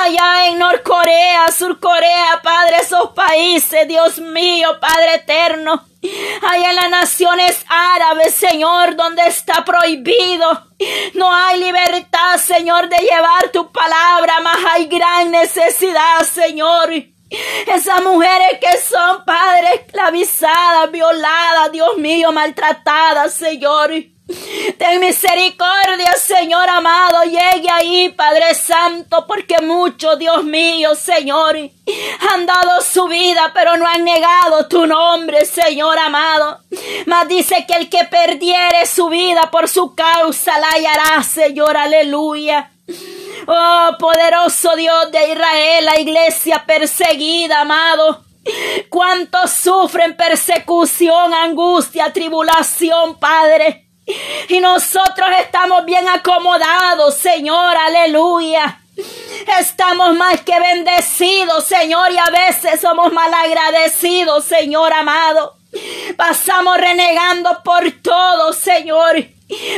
Allá 0.00 0.46
en 0.46 0.58
Norcorea, 0.58 1.50
Surcorea, 1.50 2.40
Padre, 2.42 2.76
esos 2.82 3.10
países, 3.10 3.86
Dios 3.88 4.18
mío, 4.18 4.78
Padre 4.80 5.14
eterno. 5.14 5.84
Allá 6.42 6.70
en 6.70 6.76
las 6.76 6.90
naciones 6.90 7.64
árabes, 7.68 8.34
Señor, 8.34 8.96
donde 8.96 9.22
está 9.26 9.64
prohibido. 9.64 10.66
No 11.14 11.32
hay 11.32 11.60
libertad, 11.60 12.38
Señor, 12.38 12.88
de 12.88 12.96
llevar 12.96 13.50
tu 13.52 13.70
palabra, 13.70 14.40
más 14.40 14.58
hay 14.72 14.86
gran 14.86 15.30
necesidad, 15.30 16.22
Señor. 16.24 16.90
Esas 17.66 18.02
mujeres 18.02 18.58
que 18.60 18.76
son, 18.78 19.24
Padre, 19.24 19.74
esclavizadas, 19.74 20.90
violadas, 20.90 21.72
Dios 21.72 21.96
mío, 21.96 22.32
maltratadas, 22.32 23.32
Señor. 23.32 23.92
Ten 24.78 25.00
misericordia, 25.00 26.12
Señor 26.16 26.68
amado, 26.68 27.22
llegue 27.24 27.68
ahí, 27.70 28.08
Padre 28.10 28.54
Santo, 28.54 29.26
porque 29.26 29.56
muchos, 29.62 30.18
Dios 30.18 30.44
mío, 30.44 30.94
Señor, 30.94 31.56
han 31.56 32.46
dado 32.46 32.80
su 32.80 33.06
vida, 33.08 33.50
pero 33.52 33.76
no 33.76 33.86
han 33.86 34.04
negado 34.04 34.68
tu 34.68 34.86
nombre, 34.86 35.44
Señor 35.44 35.98
amado. 35.98 36.60
Mas 37.06 37.28
dice 37.28 37.64
que 37.66 37.74
el 37.74 37.90
que 37.90 38.04
perdiere 38.04 38.86
su 38.86 39.08
vida 39.08 39.50
por 39.50 39.68
su 39.68 39.94
causa 39.94 40.58
la 40.58 40.68
hallará, 40.68 41.22
Señor, 41.22 41.76
aleluya. 41.76 42.70
Oh, 43.46 43.90
poderoso 43.98 44.76
Dios 44.76 45.10
de 45.10 45.32
Israel, 45.32 45.84
la 45.84 46.00
iglesia 46.00 46.64
perseguida, 46.66 47.60
amado. 47.60 48.24
Cuántos 48.88 49.52
sufren 49.52 50.16
persecución, 50.16 51.32
angustia, 51.32 52.12
tribulación, 52.12 53.18
Padre. 53.18 53.81
Y 54.48 54.60
nosotros 54.60 55.28
estamos 55.40 55.84
bien 55.84 56.08
acomodados, 56.08 57.16
Señor, 57.16 57.76
aleluya. 57.76 58.80
Estamos 59.58 60.14
más 60.16 60.40
que 60.42 60.58
bendecidos, 60.58 61.64
Señor, 61.64 62.12
y 62.12 62.18
a 62.18 62.30
veces 62.30 62.80
somos 62.80 63.12
mal 63.12 63.32
agradecidos, 63.32 64.44
Señor 64.44 64.92
amado. 64.92 65.56
Pasamos 66.16 66.76
renegando 66.76 67.62
por 67.62 67.90
todo, 68.02 68.52
Señor. 68.52 69.24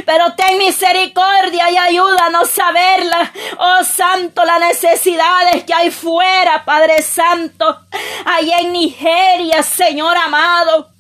Pero 0.07 0.35
ten 0.37 0.59
misericordia 0.59 1.71
y 1.71 1.77
ayúdanos 1.77 2.59
a 2.59 2.73
verla, 2.73 3.33
oh 3.59 3.85
Santo, 3.85 4.45
las 4.45 4.61
necesidades 4.61 5.65
que 5.65 5.75
hay 5.75 5.91
fuera, 5.91 6.65
Padre 6.65 7.03
Santo, 7.03 7.81
allá 8.25 8.61
en 8.61 8.73
Nigeria, 8.73 9.63
Señor 9.65 10.17
amado. 10.17 10.94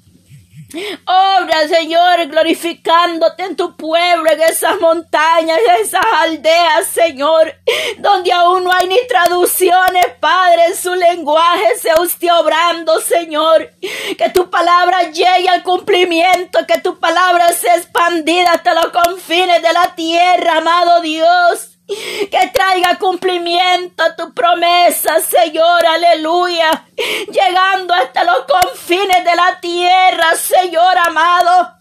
Obra, 1.06 1.68
Señor, 1.68 2.26
glorificándote 2.26 3.44
en 3.44 3.56
tu 3.56 3.76
pueblo, 3.76 4.30
en 4.30 4.42
esas 4.42 4.80
montañas, 4.80 5.58
en 5.58 5.82
esas 5.82 6.04
aldeas, 6.20 6.86
Señor, 6.86 7.54
donde 7.98 8.32
aún 8.32 8.64
no 8.64 8.72
hay 8.72 8.88
ni 8.88 8.98
traducciones, 9.06 10.06
Padre, 10.20 10.66
en 10.66 10.76
su 10.76 10.94
lenguaje, 10.94 11.78
sea 11.80 12.00
usted 12.00 12.28
obrando, 12.32 13.00
Señor. 13.00 13.70
Que 14.18 14.30
tu 14.30 14.50
palabra 14.50 15.10
llegue 15.10 15.48
al 15.48 15.62
cumplimiento, 15.62 16.66
que 16.66 16.80
tu 16.80 16.98
palabra 16.98 17.52
sea 17.52 17.76
expandida 17.76 18.52
hasta 18.52 18.74
los 18.74 18.86
confines 18.86 19.62
de 19.62 19.72
la 19.72 19.94
tierra, 19.94 20.58
amado 20.58 21.00
Dios 21.00 21.73
que 21.86 22.50
traiga 22.52 22.98
cumplimiento 22.98 24.02
a 24.02 24.16
tu 24.16 24.32
promesa, 24.32 25.20
Señor, 25.20 25.86
aleluya, 25.86 26.86
llegando 27.30 27.94
hasta 27.94 28.24
los 28.24 28.44
confines 28.46 29.24
de 29.24 29.36
la 29.36 29.60
tierra, 29.60 30.34
Señor 30.36 30.98
amado. 31.06 31.74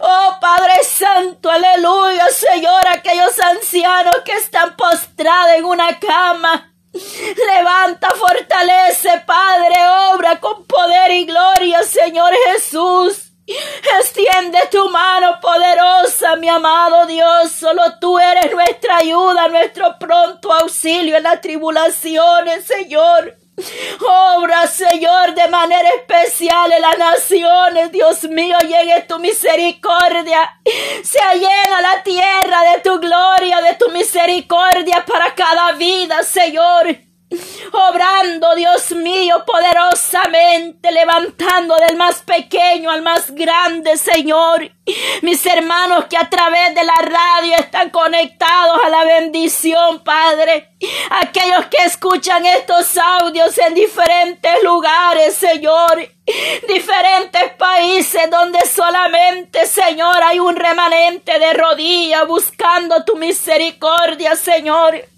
Oh 0.00 0.36
Padre 0.40 0.74
Santo, 0.84 1.50
aleluya, 1.50 2.26
Señor, 2.28 2.86
aquellos 2.88 3.38
ancianos 3.38 4.16
que 4.24 4.32
están 4.32 4.76
postrados 4.76 5.54
en 5.56 5.64
una 5.64 5.98
cama. 5.98 6.72
Levanta, 6.92 8.08
fortalece, 8.10 9.22
Padre, 9.26 9.76
obra 10.14 10.40
con 10.40 10.64
poder 10.64 11.10
y 11.12 11.24
gloria, 11.26 11.82
Señor 11.82 12.34
Jesús. 12.46 13.25
Extiende 13.46 14.58
tu 14.72 14.88
mano 14.88 15.38
poderosa, 15.40 16.36
mi 16.36 16.48
amado 16.48 17.06
Dios. 17.06 17.52
Solo 17.52 17.82
tú 18.00 18.18
eres 18.18 18.52
nuestra 18.52 18.98
ayuda, 18.98 19.48
nuestro 19.48 19.98
pronto 19.98 20.52
auxilio 20.52 21.16
en 21.16 21.22
las 21.22 21.40
tribulaciones, 21.40 22.64
Señor. 22.64 23.38
Obra, 24.36 24.66
Señor, 24.66 25.34
de 25.34 25.48
manera 25.48 25.88
especial 25.90 26.72
en 26.72 26.82
las 26.82 26.98
naciones. 26.98 27.92
Dios 27.92 28.24
mío, 28.24 28.58
llegue 28.60 29.06
tu 29.08 29.18
misericordia. 29.18 30.60
Se 31.02 31.38
llena 31.38 31.80
la 31.80 32.02
tierra 32.02 32.62
de 32.72 32.80
tu 32.82 32.98
gloria, 32.98 33.62
de 33.62 33.74
tu 33.76 33.88
misericordia 33.90 35.04
para 35.06 35.34
cada 35.34 35.72
vida, 35.72 36.22
Señor 36.22 37.05
obrando, 37.72 38.54
Dios 38.54 38.92
mío, 38.92 39.44
poderosamente, 39.44 40.92
levantando 40.92 41.74
del 41.86 41.96
más 41.96 42.22
pequeño 42.22 42.90
al 42.90 43.02
más 43.02 43.30
grande, 43.32 43.96
Señor. 43.96 44.70
Mis 45.22 45.44
hermanos 45.46 46.04
que 46.08 46.16
a 46.16 46.30
través 46.30 46.74
de 46.74 46.84
la 46.84 46.96
radio 46.96 47.56
están 47.58 47.90
conectados 47.90 48.78
a 48.84 48.88
la 48.88 49.04
bendición, 49.04 50.04
Padre. 50.04 50.70
Aquellos 51.22 51.66
que 51.66 51.84
escuchan 51.84 52.46
estos 52.46 52.96
audios 52.96 53.58
en 53.58 53.74
diferentes 53.74 54.62
lugares, 54.62 55.34
Señor. 55.34 56.08
Diferentes 56.68 57.52
países 57.58 58.30
donde 58.30 58.60
solamente, 58.66 59.66
Señor, 59.66 60.22
hay 60.22 60.38
un 60.38 60.54
remanente 60.54 61.38
de 61.38 61.52
rodillas 61.54 62.26
buscando 62.26 63.04
tu 63.04 63.16
misericordia, 63.16 64.36
Señor. 64.36 65.15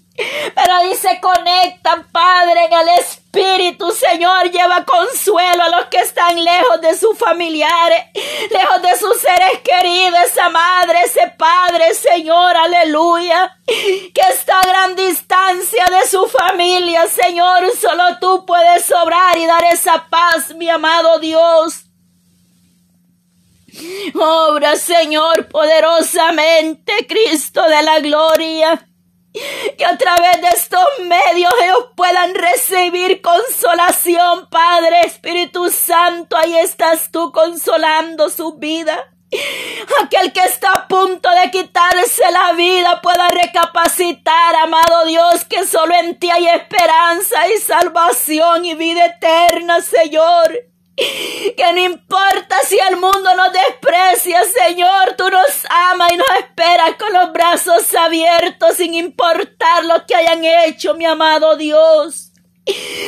Pero 0.55 0.81
dice, 0.89 1.19
conectan, 1.21 2.07
Padre, 2.11 2.65
en 2.65 2.73
el 2.73 2.89
Espíritu, 2.99 3.91
Señor, 3.91 4.51
lleva 4.51 4.83
consuelo 4.83 5.63
a 5.63 5.69
los 5.69 5.85
que 5.85 5.99
están 5.99 6.43
lejos 6.43 6.81
de 6.81 6.97
sus 6.97 7.17
familiares, 7.17 8.05
lejos 8.49 8.81
de 8.81 8.97
sus 8.97 9.21
seres 9.21 9.59
queridos, 9.63 10.19
esa 10.25 10.49
madre, 10.49 10.99
ese 11.05 11.33
padre, 11.37 11.93
Señor, 11.93 12.57
aleluya, 12.57 13.57
que 13.65 14.21
está 14.29 14.59
a 14.59 14.67
gran 14.67 14.95
distancia 14.95 15.85
de 15.85 16.07
su 16.07 16.27
familia, 16.27 17.07
Señor, 17.07 17.71
solo 17.79 18.17
tú 18.19 18.45
puedes 18.45 18.91
obrar 18.91 19.37
y 19.37 19.45
dar 19.45 19.63
esa 19.71 20.07
paz, 20.09 20.53
mi 20.55 20.69
amado 20.69 21.19
Dios. 21.19 21.85
Obra, 24.15 24.75
Señor, 24.75 25.47
poderosamente, 25.47 27.07
Cristo 27.07 27.61
de 27.61 27.83
la 27.83 27.99
gloria 27.99 28.88
que 29.33 29.85
a 29.85 29.97
través 29.97 30.41
de 30.41 30.47
estos 30.49 30.85
medios 31.01 31.53
ellos 31.63 31.89
puedan 31.95 32.33
recibir 32.35 33.21
consolación, 33.21 34.47
Padre 34.49 35.01
Espíritu 35.05 35.69
Santo, 35.69 36.35
ahí 36.37 36.57
estás 36.57 37.11
tú 37.11 37.31
consolando 37.31 38.29
su 38.29 38.53
vida. 38.53 38.97
Aquel 40.01 40.33
que 40.33 40.39
está 40.39 40.71
a 40.73 40.87
punto 40.87 41.29
de 41.29 41.51
quitarse 41.51 42.23
la 42.31 42.53
vida 42.53 42.99
pueda 43.01 43.27
recapacitar, 43.27 44.55
amado 44.55 45.05
Dios, 45.05 45.45
que 45.45 45.67
solo 45.67 45.93
en 45.93 46.17
ti 46.17 46.31
hay 46.31 46.47
esperanza 46.47 47.47
y 47.47 47.59
salvación 47.59 48.65
y 48.65 48.73
vida 48.73 49.05
eterna, 49.05 49.81
Señor. 49.81 50.68
Que 51.55 51.73
no 51.73 51.79
importa 51.79 52.57
si 52.67 52.77
el 52.89 52.97
mundo 52.97 53.35
nos 53.35 53.51
desprecia, 53.51 54.41
Señor, 54.45 55.15
tú 55.17 55.29
nos 55.29 55.65
amas 55.91 56.11
y 56.11 56.17
nos 56.17 56.29
esperas 56.39 56.95
con 56.97 57.11
los 57.13 57.31
brazos 57.31 57.93
abiertos 57.95 58.77
sin 58.77 58.93
importar 58.93 59.85
lo 59.85 60.05
que 60.05 60.15
hayan 60.15 60.43
hecho, 60.43 60.93
mi 60.95 61.05
amado 61.05 61.55
Dios. 61.55 62.31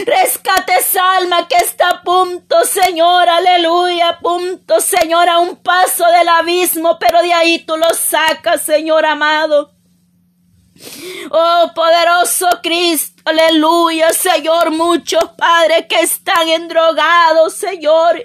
Rescate 0.06 0.74
esa 0.80 1.18
alma 1.18 1.48
que 1.48 1.56
está 1.58 1.90
a 1.90 2.02
punto, 2.02 2.64
Señor, 2.66 3.30
aleluya, 3.30 4.10
a 4.10 4.20
punto, 4.20 4.82
Señor, 4.82 5.30
a 5.30 5.40
un 5.40 5.58
paso 5.58 6.06
del 6.08 6.28
abismo, 6.30 6.98
pero 7.00 7.22
de 7.22 7.34
ahí 7.34 7.60
tú 7.60 7.78
lo 7.78 7.90
sacas, 7.94 8.64
Señor 8.64 9.06
amado. 9.06 9.72
Oh, 11.30 11.72
poderoso 11.74 12.48
Cristo, 12.62 13.22
aleluya, 13.26 14.12
Señor, 14.14 14.72
muchos 14.72 15.24
padres 15.38 15.86
que 15.88 16.02
están 16.02 16.50
endrogados, 16.50 17.54
Señor. 17.54 18.24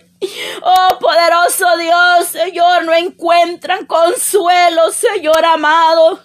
Oh, 0.62 0.98
poderoso 0.98 1.76
Dios, 1.78 2.28
Señor, 2.28 2.84
no 2.84 2.94
encuentran 2.94 3.86
consuelo, 3.86 4.90
Señor 4.90 5.44
amado. 5.44 6.20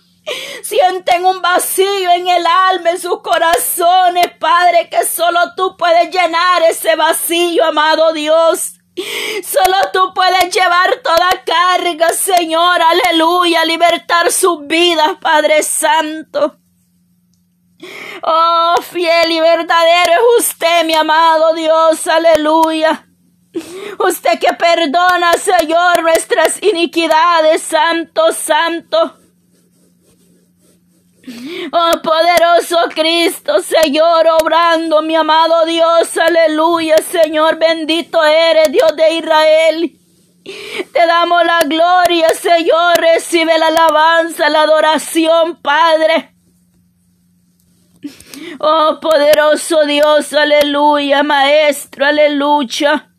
Sienten 0.63 1.25
un 1.25 1.41
vacío 1.41 2.11
en 2.11 2.27
el 2.27 2.45
alma, 2.45 2.91
en 2.91 2.99
sus 2.99 3.21
corazones, 3.21 4.31
Padre, 4.39 4.89
que 4.89 5.05
solo 5.05 5.39
tú 5.55 5.75
puedes 5.77 6.09
llenar 6.09 6.63
ese 6.63 6.95
vacío, 6.95 7.65
amado 7.65 8.13
Dios. 8.13 8.80
Solo 8.95 9.77
tú 9.93 10.13
puedes 10.13 10.53
llevar 10.53 10.97
toda 11.03 11.29
carga, 11.45 12.09
Señor, 12.09 12.81
aleluya, 12.81 13.63
libertar 13.65 14.31
sus 14.31 14.65
vidas, 14.67 15.17
Padre 15.21 15.63
Santo. 15.63 16.57
Oh, 18.21 18.75
fiel 18.81 19.31
y 19.31 19.39
verdadero 19.39 20.11
es 20.11 20.45
usted, 20.45 20.85
mi 20.85 20.93
amado 20.93 21.53
Dios, 21.53 22.05
aleluya. 22.07 23.07
Usted 23.99 24.39
que 24.39 24.53
perdona, 24.53 25.33
Señor, 25.33 26.03
nuestras 26.03 26.61
iniquidades, 26.61 27.61
santo, 27.61 28.31
santo. 28.33 29.20
Oh 31.71 32.01
poderoso 32.01 32.77
Cristo, 32.95 33.61
Señor, 33.61 34.25
obrando, 34.41 35.03
mi 35.03 35.15
amado 35.15 35.65
Dios, 35.65 36.17
aleluya, 36.17 36.95
Señor, 36.97 37.59
bendito 37.59 38.23
eres, 38.23 38.71
Dios 38.71 38.95
de 38.95 39.13
Israel. 39.13 39.91
Te 40.43 41.05
damos 41.05 41.45
la 41.45 41.59
gloria, 41.59 42.29
Señor, 42.29 42.97
recibe 42.97 43.57
la 43.59 43.67
alabanza, 43.67 44.49
la 44.49 44.63
adoración, 44.63 45.61
Padre. 45.61 46.33
Oh 48.59 48.99
poderoso 48.99 49.85
Dios, 49.85 50.33
aleluya, 50.33 51.21
Maestro, 51.21 52.05
aleluya. 52.07 53.10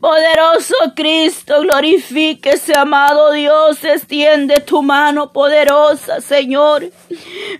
Poderoso 0.00 0.74
Cristo, 0.96 1.60
glorifíquese, 1.62 2.76
amado 2.76 3.30
Dios, 3.30 3.84
extiende 3.84 4.60
tu 4.60 4.82
mano 4.82 5.32
poderosa, 5.32 6.20
Señor. 6.20 6.90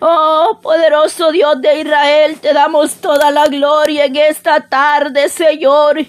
Oh, 0.01 0.59
poderoso 0.61 1.31
Dios 1.31 1.61
de 1.61 1.79
Israel, 1.79 2.39
te 2.41 2.53
damos 2.53 2.95
toda 2.95 3.31
la 3.31 3.45
gloria 3.47 4.05
en 4.05 4.15
esta 4.17 4.67
tarde, 4.67 5.29
Señor. 5.29 6.05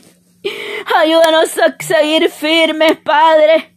Ayúdanos 0.96 1.56
a 1.59 1.76
seguir 1.78 2.30
firmes, 2.30 2.98
Padre, 3.04 3.76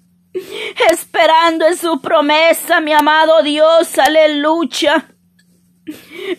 esperando 0.90 1.68
en 1.68 1.78
su 1.78 2.02
promesa, 2.02 2.80
mi 2.80 2.94
amado 2.94 3.44
Dios, 3.44 4.00
aleluya. 4.00 5.06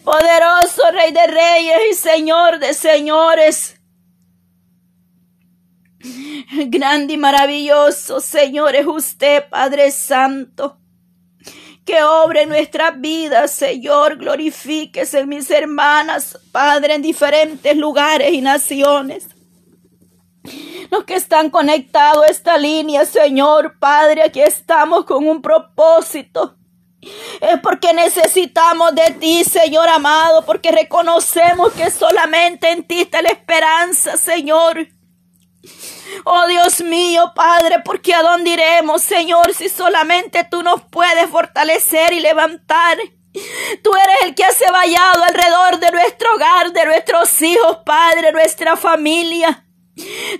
Poderoso 0.02 0.82
Rey 0.90 1.12
de 1.12 1.26
Reyes 1.28 1.78
y 1.92 1.94
Señor 1.94 2.58
de 2.58 2.74
Señores. 2.74 3.80
Grande 6.66 7.14
y 7.14 7.16
maravilloso, 7.16 8.20
Señor, 8.20 8.74
es 8.74 8.86
usted, 8.86 9.48
Padre 9.48 9.90
Santo. 9.90 10.78
Que 11.84 12.02
obre 12.02 12.42
en 12.42 12.48
nuestras 12.48 12.98
vidas, 12.98 13.50
Señor, 13.50 14.16
glorifíquese 14.16 15.20
en 15.20 15.28
mis 15.28 15.50
hermanas, 15.50 16.38
Padre, 16.50 16.94
en 16.94 17.02
diferentes 17.02 17.76
lugares 17.76 18.32
y 18.32 18.40
naciones. 18.40 19.28
Los 20.90 21.04
que 21.04 21.14
están 21.14 21.50
conectados 21.50 22.24
a 22.24 22.30
esta 22.30 22.58
línea, 22.58 23.04
Señor, 23.04 23.78
Padre, 23.78 24.22
aquí 24.22 24.40
estamos 24.40 25.04
con 25.04 25.26
un 25.26 25.42
propósito. 25.42 26.56
Es 27.40 27.60
porque 27.62 27.92
necesitamos 27.92 28.94
de 28.94 29.10
ti, 29.20 29.44
Señor 29.44 29.88
amado, 29.88 30.42
porque 30.46 30.72
reconocemos 30.72 31.72
que 31.74 31.90
solamente 31.90 32.70
en 32.70 32.84
ti 32.84 33.02
está 33.02 33.20
la 33.20 33.28
esperanza, 33.28 34.16
Señor. 34.16 34.88
Oh 36.24 36.46
Dios 36.46 36.80
mío, 36.82 37.32
Padre, 37.34 37.80
porque 37.84 38.14
a 38.14 38.22
dónde 38.22 38.50
iremos, 38.50 39.02
Señor, 39.02 39.52
si 39.54 39.68
solamente 39.68 40.44
tú 40.44 40.62
nos 40.62 40.82
puedes 40.82 41.28
fortalecer 41.30 42.12
y 42.12 42.20
levantar. 42.20 42.98
Tú 43.82 43.90
eres 43.96 44.16
el 44.22 44.34
que 44.34 44.44
hace 44.44 44.70
vallado 44.70 45.24
alrededor 45.24 45.80
de 45.80 45.90
nuestro 45.90 46.34
hogar, 46.34 46.72
de 46.72 46.84
nuestros 46.84 47.42
hijos, 47.42 47.78
Padre, 47.84 48.30
nuestra 48.32 48.76
familia. 48.76 49.64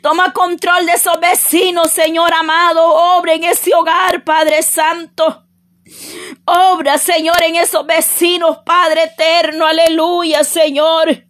Toma 0.02 0.32
control 0.32 0.87
de 0.87 0.92
esos 0.92 1.18
vecinos, 1.20 1.90
Señor 1.90 2.32
amado. 2.32 2.87
Obra 3.16 3.34
en 3.34 3.44
ese 3.44 3.74
hogar, 3.74 4.22
Padre 4.24 4.62
Santo. 4.62 5.44
Obra, 6.44 6.98
Señor, 6.98 7.42
en 7.42 7.56
esos 7.56 7.84
vecinos, 7.87 8.58
Padre 8.64 9.04
eterno. 9.04 9.66
Aleluya, 9.66 10.44
Señor. 10.44 11.23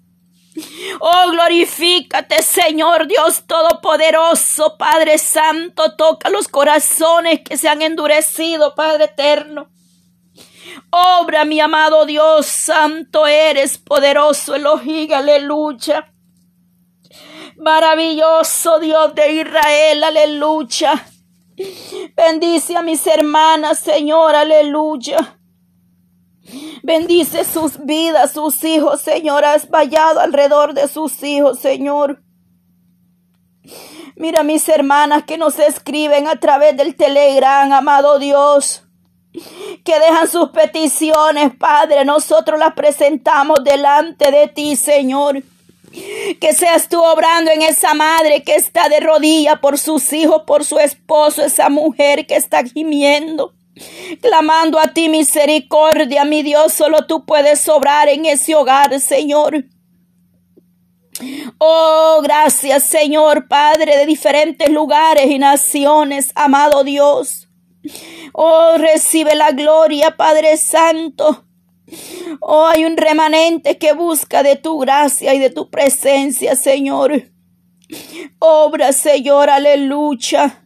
Oh, 1.00 1.30
glorifícate, 1.32 2.42
Señor 2.42 3.08
Dios 3.08 3.44
Todopoderoso, 3.46 4.76
Padre 4.76 5.18
Santo, 5.18 5.96
toca 5.96 6.30
los 6.30 6.46
corazones 6.48 7.40
que 7.44 7.56
se 7.56 7.68
han 7.68 7.82
endurecido, 7.82 8.74
Padre 8.74 9.04
Eterno. 9.04 9.68
Obra, 10.90 11.44
mi 11.44 11.60
amado 11.60 12.06
Dios, 12.06 12.46
santo 12.46 13.26
eres, 13.26 13.78
poderoso 13.78 14.54
Elohim, 14.54 15.12
aleluya. 15.12 16.08
Maravilloso 17.56 18.78
Dios 18.78 19.14
de 19.14 19.32
Israel, 19.32 20.04
aleluya. 20.04 21.06
Bendice 22.16 22.76
a 22.76 22.82
mis 22.82 23.06
hermanas, 23.06 23.80
Señor, 23.80 24.34
aleluya. 24.34 25.38
Bendice 26.82 27.44
sus 27.44 27.84
vidas, 27.84 28.32
sus 28.32 28.62
hijos, 28.64 29.00
Señor. 29.00 29.44
Has 29.44 29.68
vallado 29.68 30.20
alrededor 30.20 30.74
de 30.74 30.88
sus 30.88 31.22
hijos, 31.22 31.58
Señor. 31.58 32.22
Mira 34.16 34.42
mis 34.42 34.68
hermanas 34.68 35.24
que 35.24 35.38
nos 35.38 35.58
escriben 35.58 36.28
a 36.28 36.36
través 36.36 36.76
del 36.76 36.94
Telegram, 36.94 37.72
amado 37.72 38.18
Dios. 38.18 38.82
Que 39.84 39.98
dejan 39.98 40.28
sus 40.28 40.50
peticiones, 40.50 41.52
Padre. 41.56 42.04
Nosotros 42.04 42.58
las 42.58 42.74
presentamos 42.74 43.64
delante 43.64 44.30
de 44.30 44.46
ti, 44.48 44.76
Señor. 44.76 45.42
Que 46.40 46.52
seas 46.52 46.88
tú 46.88 47.02
obrando 47.02 47.50
en 47.50 47.62
esa 47.62 47.94
madre 47.94 48.42
que 48.42 48.54
está 48.54 48.88
de 48.88 49.00
rodilla 49.00 49.60
por 49.60 49.78
sus 49.78 50.12
hijos, 50.12 50.42
por 50.46 50.64
su 50.64 50.78
esposo, 50.78 51.42
esa 51.42 51.68
mujer 51.68 52.26
que 52.26 52.36
está 52.36 52.64
gimiendo 52.64 53.54
clamando 54.20 54.78
a 54.78 54.88
ti 54.88 55.08
misericordia, 55.08 56.24
mi 56.24 56.42
Dios, 56.42 56.72
solo 56.72 57.06
tú 57.06 57.24
puedes 57.24 57.68
obrar 57.68 58.08
en 58.08 58.26
ese 58.26 58.54
hogar, 58.54 59.00
Señor. 59.00 59.64
Oh, 61.58 62.20
gracias, 62.22 62.84
Señor, 62.84 63.46
Padre 63.48 63.96
de 63.96 64.06
diferentes 64.06 64.68
lugares 64.68 65.26
y 65.30 65.38
naciones, 65.38 66.32
amado 66.34 66.82
Dios. 66.84 67.48
Oh, 68.32 68.76
recibe 68.78 69.34
la 69.34 69.52
gloria, 69.52 70.16
Padre 70.16 70.56
Santo. 70.56 71.44
Oh, 72.40 72.66
hay 72.66 72.84
un 72.84 72.96
remanente 72.96 73.78
que 73.78 73.92
busca 73.92 74.42
de 74.42 74.56
tu 74.56 74.78
gracia 74.78 75.34
y 75.34 75.38
de 75.38 75.50
tu 75.50 75.70
presencia, 75.70 76.56
Señor. 76.56 77.30
Obra, 78.38 78.92
Señor, 78.92 79.50
aleluya. 79.50 80.63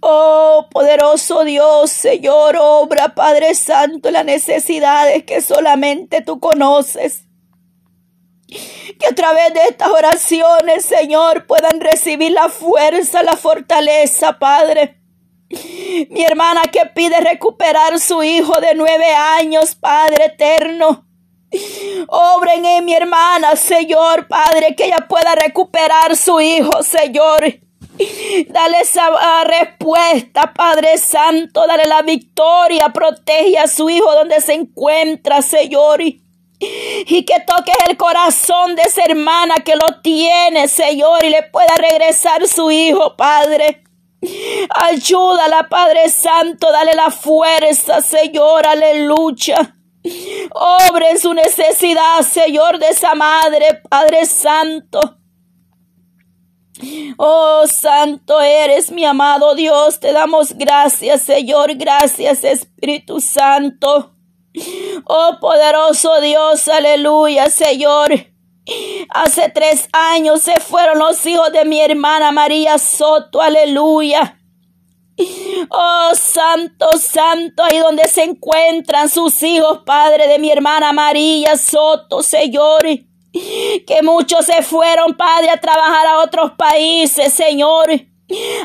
Oh, 0.00 0.66
poderoso 0.70 1.44
Dios, 1.44 1.90
Señor, 1.90 2.56
obra, 2.58 3.14
Padre 3.14 3.54
Santo, 3.54 4.10
las 4.10 4.24
necesidades 4.24 5.24
que 5.24 5.40
solamente 5.40 6.20
tú 6.20 6.40
conoces. 6.40 7.22
Que 8.48 9.06
a 9.10 9.14
través 9.14 9.54
de 9.54 9.60
estas 9.70 9.88
oraciones, 9.88 10.84
Señor, 10.84 11.46
puedan 11.46 11.80
recibir 11.80 12.32
la 12.32 12.48
fuerza, 12.48 13.22
la 13.22 13.36
fortaleza, 13.36 14.38
Padre. 14.38 15.00
Mi 16.10 16.22
hermana 16.22 16.62
que 16.70 16.86
pide 16.94 17.18
recuperar 17.20 17.98
su 17.98 18.22
hijo 18.22 18.60
de 18.60 18.74
nueve 18.74 19.12
años, 19.14 19.74
Padre 19.74 20.26
eterno. 20.26 21.06
Obren 22.08 22.64
en 22.64 22.84
mi 22.84 22.92
hermana, 22.94 23.56
Señor, 23.56 24.28
Padre, 24.28 24.74
que 24.76 24.86
ella 24.86 25.06
pueda 25.08 25.34
recuperar 25.34 26.14
su 26.16 26.40
hijo, 26.40 26.82
Señor. 26.82 27.65
Dale 28.48 28.80
esa 28.80 29.06
ah, 29.06 29.44
respuesta, 29.44 30.52
Padre 30.52 30.98
Santo. 30.98 31.66
Dale 31.66 31.84
la 31.86 32.02
victoria. 32.02 32.90
Protege 32.90 33.58
a 33.58 33.68
su 33.68 33.88
hijo 33.88 34.12
donde 34.14 34.40
se 34.40 34.54
encuentra, 34.54 35.42
Señor. 35.42 36.00
Y 36.00 37.24
que 37.24 37.40
toques 37.46 37.76
el 37.88 37.96
corazón 37.96 38.76
de 38.76 38.82
esa 38.82 39.04
hermana 39.04 39.56
que 39.56 39.76
lo 39.76 40.00
tiene, 40.00 40.68
Señor, 40.68 41.22
y 41.24 41.28
le 41.28 41.42
pueda 41.42 41.74
regresar 41.76 42.46
su 42.48 42.70
hijo, 42.70 43.14
Padre. 43.16 43.84
Ayúdala, 44.74 45.68
Padre 45.68 46.08
Santo, 46.08 46.72
dale 46.72 46.94
la 46.94 47.10
fuerza, 47.10 48.00
Señor, 48.00 48.66
aleluya. 48.66 49.76
Obre 50.54 51.10
en 51.10 51.18
su 51.18 51.34
necesidad, 51.34 52.22
Señor, 52.22 52.78
de 52.78 52.88
esa 52.88 53.14
madre, 53.14 53.82
Padre 53.88 54.24
Santo. 54.24 55.18
Oh, 57.16 57.64
santo 57.66 58.40
eres 58.40 58.90
mi 58.90 59.04
amado 59.04 59.54
Dios. 59.54 60.00
Te 60.00 60.12
damos 60.12 60.52
gracias, 60.56 61.22
Señor. 61.22 61.74
Gracias, 61.76 62.44
Espíritu 62.44 63.20
Santo. 63.20 64.12
Oh, 65.04 65.36
poderoso 65.40 66.20
Dios. 66.20 66.68
Aleluya, 66.68 67.50
Señor. 67.50 68.12
Hace 69.10 69.48
tres 69.50 69.88
años 69.92 70.42
se 70.42 70.60
fueron 70.60 70.98
los 70.98 71.24
hijos 71.24 71.52
de 71.52 71.64
mi 71.64 71.80
hermana 71.80 72.32
María 72.32 72.78
Soto. 72.78 73.40
Aleluya. 73.40 74.38
Oh, 75.70 76.10
santo, 76.14 76.98
santo, 76.98 77.64
ahí 77.64 77.78
donde 77.78 78.06
se 78.06 78.22
encuentran 78.22 79.08
sus 79.08 79.42
hijos, 79.42 79.80
Padre 79.86 80.28
de 80.28 80.38
mi 80.38 80.50
hermana 80.50 80.92
María 80.92 81.56
Soto, 81.56 82.22
Señor 82.22 82.86
que 83.86 84.02
muchos 84.02 84.46
se 84.46 84.62
fueron, 84.62 85.14
Padre, 85.14 85.50
a 85.50 85.60
trabajar 85.60 86.06
a 86.06 86.18
otros 86.20 86.52
países, 86.52 87.32
Señor. 87.32 87.88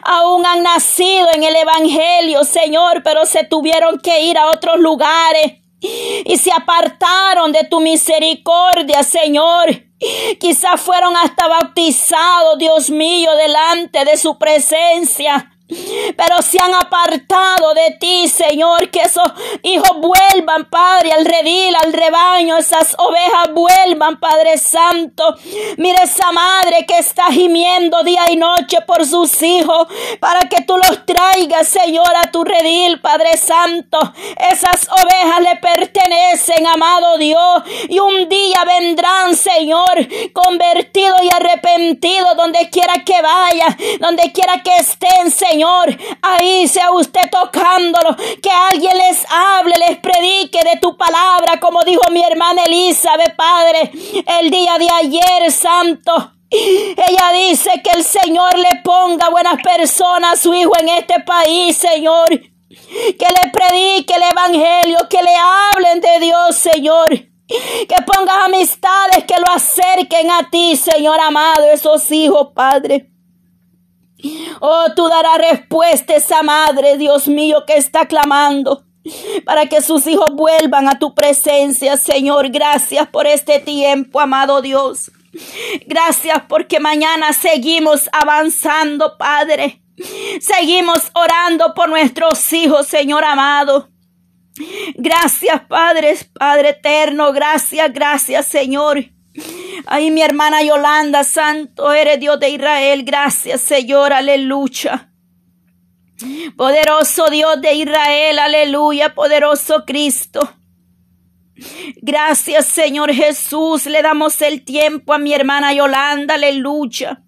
Aún 0.04 0.46
han 0.46 0.64
nacido 0.64 1.28
en 1.34 1.44
el 1.44 1.56
Evangelio, 1.56 2.44
Señor, 2.44 3.04
pero 3.04 3.26
se 3.26 3.44
tuvieron 3.44 4.00
que 4.00 4.22
ir 4.22 4.38
a 4.38 4.52
otros 4.52 4.80
lugares 4.80 5.60
y 5.82 6.38
se 6.38 6.52
apartaron 6.52 7.52
de 7.52 7.64
tu 7.66 7.80
misericordia, 7.80 9.04
Señor. 9.04 9.84
Quizás 10.40 10.82
fueron 10.82 11.16
hasta 11.16 11.48
bautizados, 11.48 12.58
Dios 12.58 12.90
mío, 12.90 13.30
delante 13.36 14.04
de 14.04 14.18
su 14.18 14.38
presencia 14.38 15.51
pero 16.16 16.42
se 16.42 16.60
han 16.60 16.74
apartado 16.74 17.74
de 17.74 17.98
ti, 18.00 18.28
Señor, 18.28 18.90
que 18.90 19.02
esos 19.02 19.32
hijos 19.64 19.92
vuelvan, 19.98 20.70
Padre, 20.70 21.12
al 21.14 21.26
redil, 21.26 21.74
al 21.84 21.94
rebaño, 21.94 22.58
esas 22.58 22.96
ovejas 22.98 23.54
vuelvan, 23.54 24.20
Padre 24.20 24.58
Santo. 24.58 25.36
Mira 25.78 26.04
esa 26.04 26.32
madre 26.32 26.86
que 26.86 26.98
está 26.98 27.26
gimiendo 27.32 28.04
día 28.04 28.32
y 28.32 28.36
noche 28.36 28.82
por 28.82 29.06
sus 29.06 29.42
hijos, 29.42 29.88
para 30.20 30.42
que 30.50 30.62
tú 30.62 30.78
los 30.78 31.06
traigas, 31.06 31.68
Señor, 31.68 32.12
a 32.16 32.32
tu 32.32 32.44
redil, 32.44 33.00
Padre 33.00 33.38
Santo. 33.38 34.00
Esas 34.52 34.88
ovejas 34.90 35.42
le 35.42 35.56
pertenecen, 35.58 36.68
amado 36.68 37.18
Dios, 37.18 37.64
y 37.90 38.00
un 38.00 38.28
día 38.28 38.64
vendrán, 38.66 39.36
Señor, 39.36 40.08
convertidos 40.34 41.22
y 41.24 41.30
arrepentidos 41.34 42.36
donde 42.36 42.70
quiera 42.70 42.94
que 43.06 43.22
vaya, 43.22 43.78
donde 44.00 44.32
quiera 44.32 44.62
que 44.64 44.76
estén, 44.78 45.32
Señor. 45.32 45.61
Señor, 45.62 45.96
ahí 46.24 46.68
sea 46.68 46.92
usted 46.92 47.30
tocándolo, 47.30 48.16
que 48.42 48.50
alguien 48.50 48.98
les 48.98 49.24
hable, 49.30 49.76
les 49.78 50.00
predique 50.00 50.58
de 50.64 50.80
tu 50.82 50.98
palabra, 50.98 51.60
como 51.60 51.84
dijo 51.84 52.02
mi 52.10 52.24
hermana 52.24 52.64
Elizabeth, 52.64 53.36
Padre, 53.36 53.92
el 54.40 54.50
día 54.50 54.80
de 54.80 54.88
ayer, 54.90 55.52
Santo. 55.52 56.32
Ella 56.50 57.48
dice 57.48 57.80
que 57.84 57.92
el 57.92 58.04
Señor 58.04 58.58
le 58.58 58.82
ponga 58.84 59.30
buenas 59.30 59.62
personas 59.62 60.34
a 60.34 60.42
su 60.42 60.52
hijo 60.52 60.72
en 60.80 60.90
este 60.90 61.20
país, 61.20 61.78
Señor. 61.78 62.30
Que 62.30 63.28
le 63.28 63.52
predique 63.52 64.16
el 64.16 64.24
Evangelio, 64.32 64.98
que 65.08 65.22
le 65.22 65.36
hablen 65.36 66.02
de 66.02 66.26
Dios, 66.26 66.56
Señor. 66.56 67.10
Que 67.10 68.02
pongas 68.04 68.48
amistades 68.48 69.26
que 69.28 69.40
lo 69.40 69.48
acerquen 69.54 70.32
a 70.32 70.50
ti, 70.50 70.76
Señor 70.76 71.20
amado, 71.20 71.70
esos 71.72 72.10
hijos, 72.12 72.48
Padre. 72.56 73.12
Oh, 74.60 74.86
tú 74.96 75.08
darás 75.08 75.38
respuesta 75.38 76.14
a 76.14 76.18
esa 76.18 76.44
madre, 76.44 76.98
Dios 76.98 77.28
mío, 77.28 77.64
que 77.66 77.78
está 77.78 78.08
clamando 78.08 78.84
para 79.46 79.68
que 79.68 79.82
sus 79.82 80.06
hijos 80.08 80.32
vuelvan 80.34 80.88
a 80.88 81.00
tu 81.00 81.16
presencia, 81.16 81.98
Señor. 81.98 82.50
Gracias 82.50 83.08
por 83.08 83.26
este 83.26 83.60
tiempo, 83.60 84.20
amado 84.20 84.62
Dios. 84.62 85.12
Gracias 85.88 86.44
porque 86.48 86.80
mañana 86.80 87.34
seguimos 87.34 88.10
avanzando, 88.12 89.18
Padre. 89.18 89.82
Seguimos 90.40 91.12
orando 91.14 91.74
por 91.74 91.90
nuestros 91.90 92.52
hijos, 92.54 92.88
Señor 92.88 93.24
amado. 93.24 93.90
Gracias, 94.96 95.62
Padre, 95.68 96.18
Padre 96.34 96.70
eterno. 96.70 97.32
Gracias, 97.32 97.92
gracias, 97.94 98.48
Señor. 98.48 99.06
Ay, 99.86 100.12
mi 100.12 100.22
hermana 100.22 100.64
Yolanda, 100.64 101.24
santo 101.24 101.92
eres 101.92 102.20
Dios 102.20 102.40
de 102.40 102.50
Israel. 102.50 103.04
Gracias, 103.04 103.62
Señor, 103.62 104.14
aleluya. 104.14 105.12
Poderoso 106.56 107.30
Dios 107.30 107.60
de 107.62 107.74
Israel, 107.74 108.40
aleluya, 108.40 109.14
poderoso 109.14 109.84
Cristo. 109.86 110.40
Gracias, 112.02 112.66
Señor 112.68 113.14
Jesús. 113.14 113.86
Le 113.86 114.02
damos 114.02 114.42
el 114.42 114.64
tiempo 114.64 115.14
a 115.14 115.20
mi 115.20 115.34
hermana 115.34 115.74
Yolanda, 115.74 116.36
aleluya. 116.36 117.24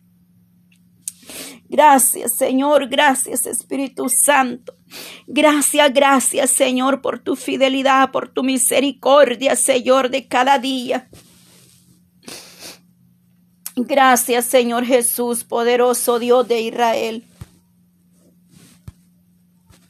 Gracias, 1.70 2.34
Señor. 2.34 2.88
Gracias, 2.88 3.48
Espíritu 3.48 4.08
Santo. 4.08 4.76
Gracias, 5.26 5.92
gracias, 5.92 6.52
Señor, 6.52 7.02
por 7.02 7.18
tu 7.20 7.36
fidelidad, 7.36 8.12
por 8.12 8.30
tu 8.30 8.44
misericordia, 8.44 9.56
Señor, 9.56 10.10
de 10.10 10.28
cada 10.28 10.60
día. 10.60 11.10
Gracias, 13.76 14.46
Señor 14.46 14.86
Jesús, 14.86 15.44
poderoso 15.44 16.20
Dios 16.20 16.48
de 16.48 16.62
Israel. 16.62 17.24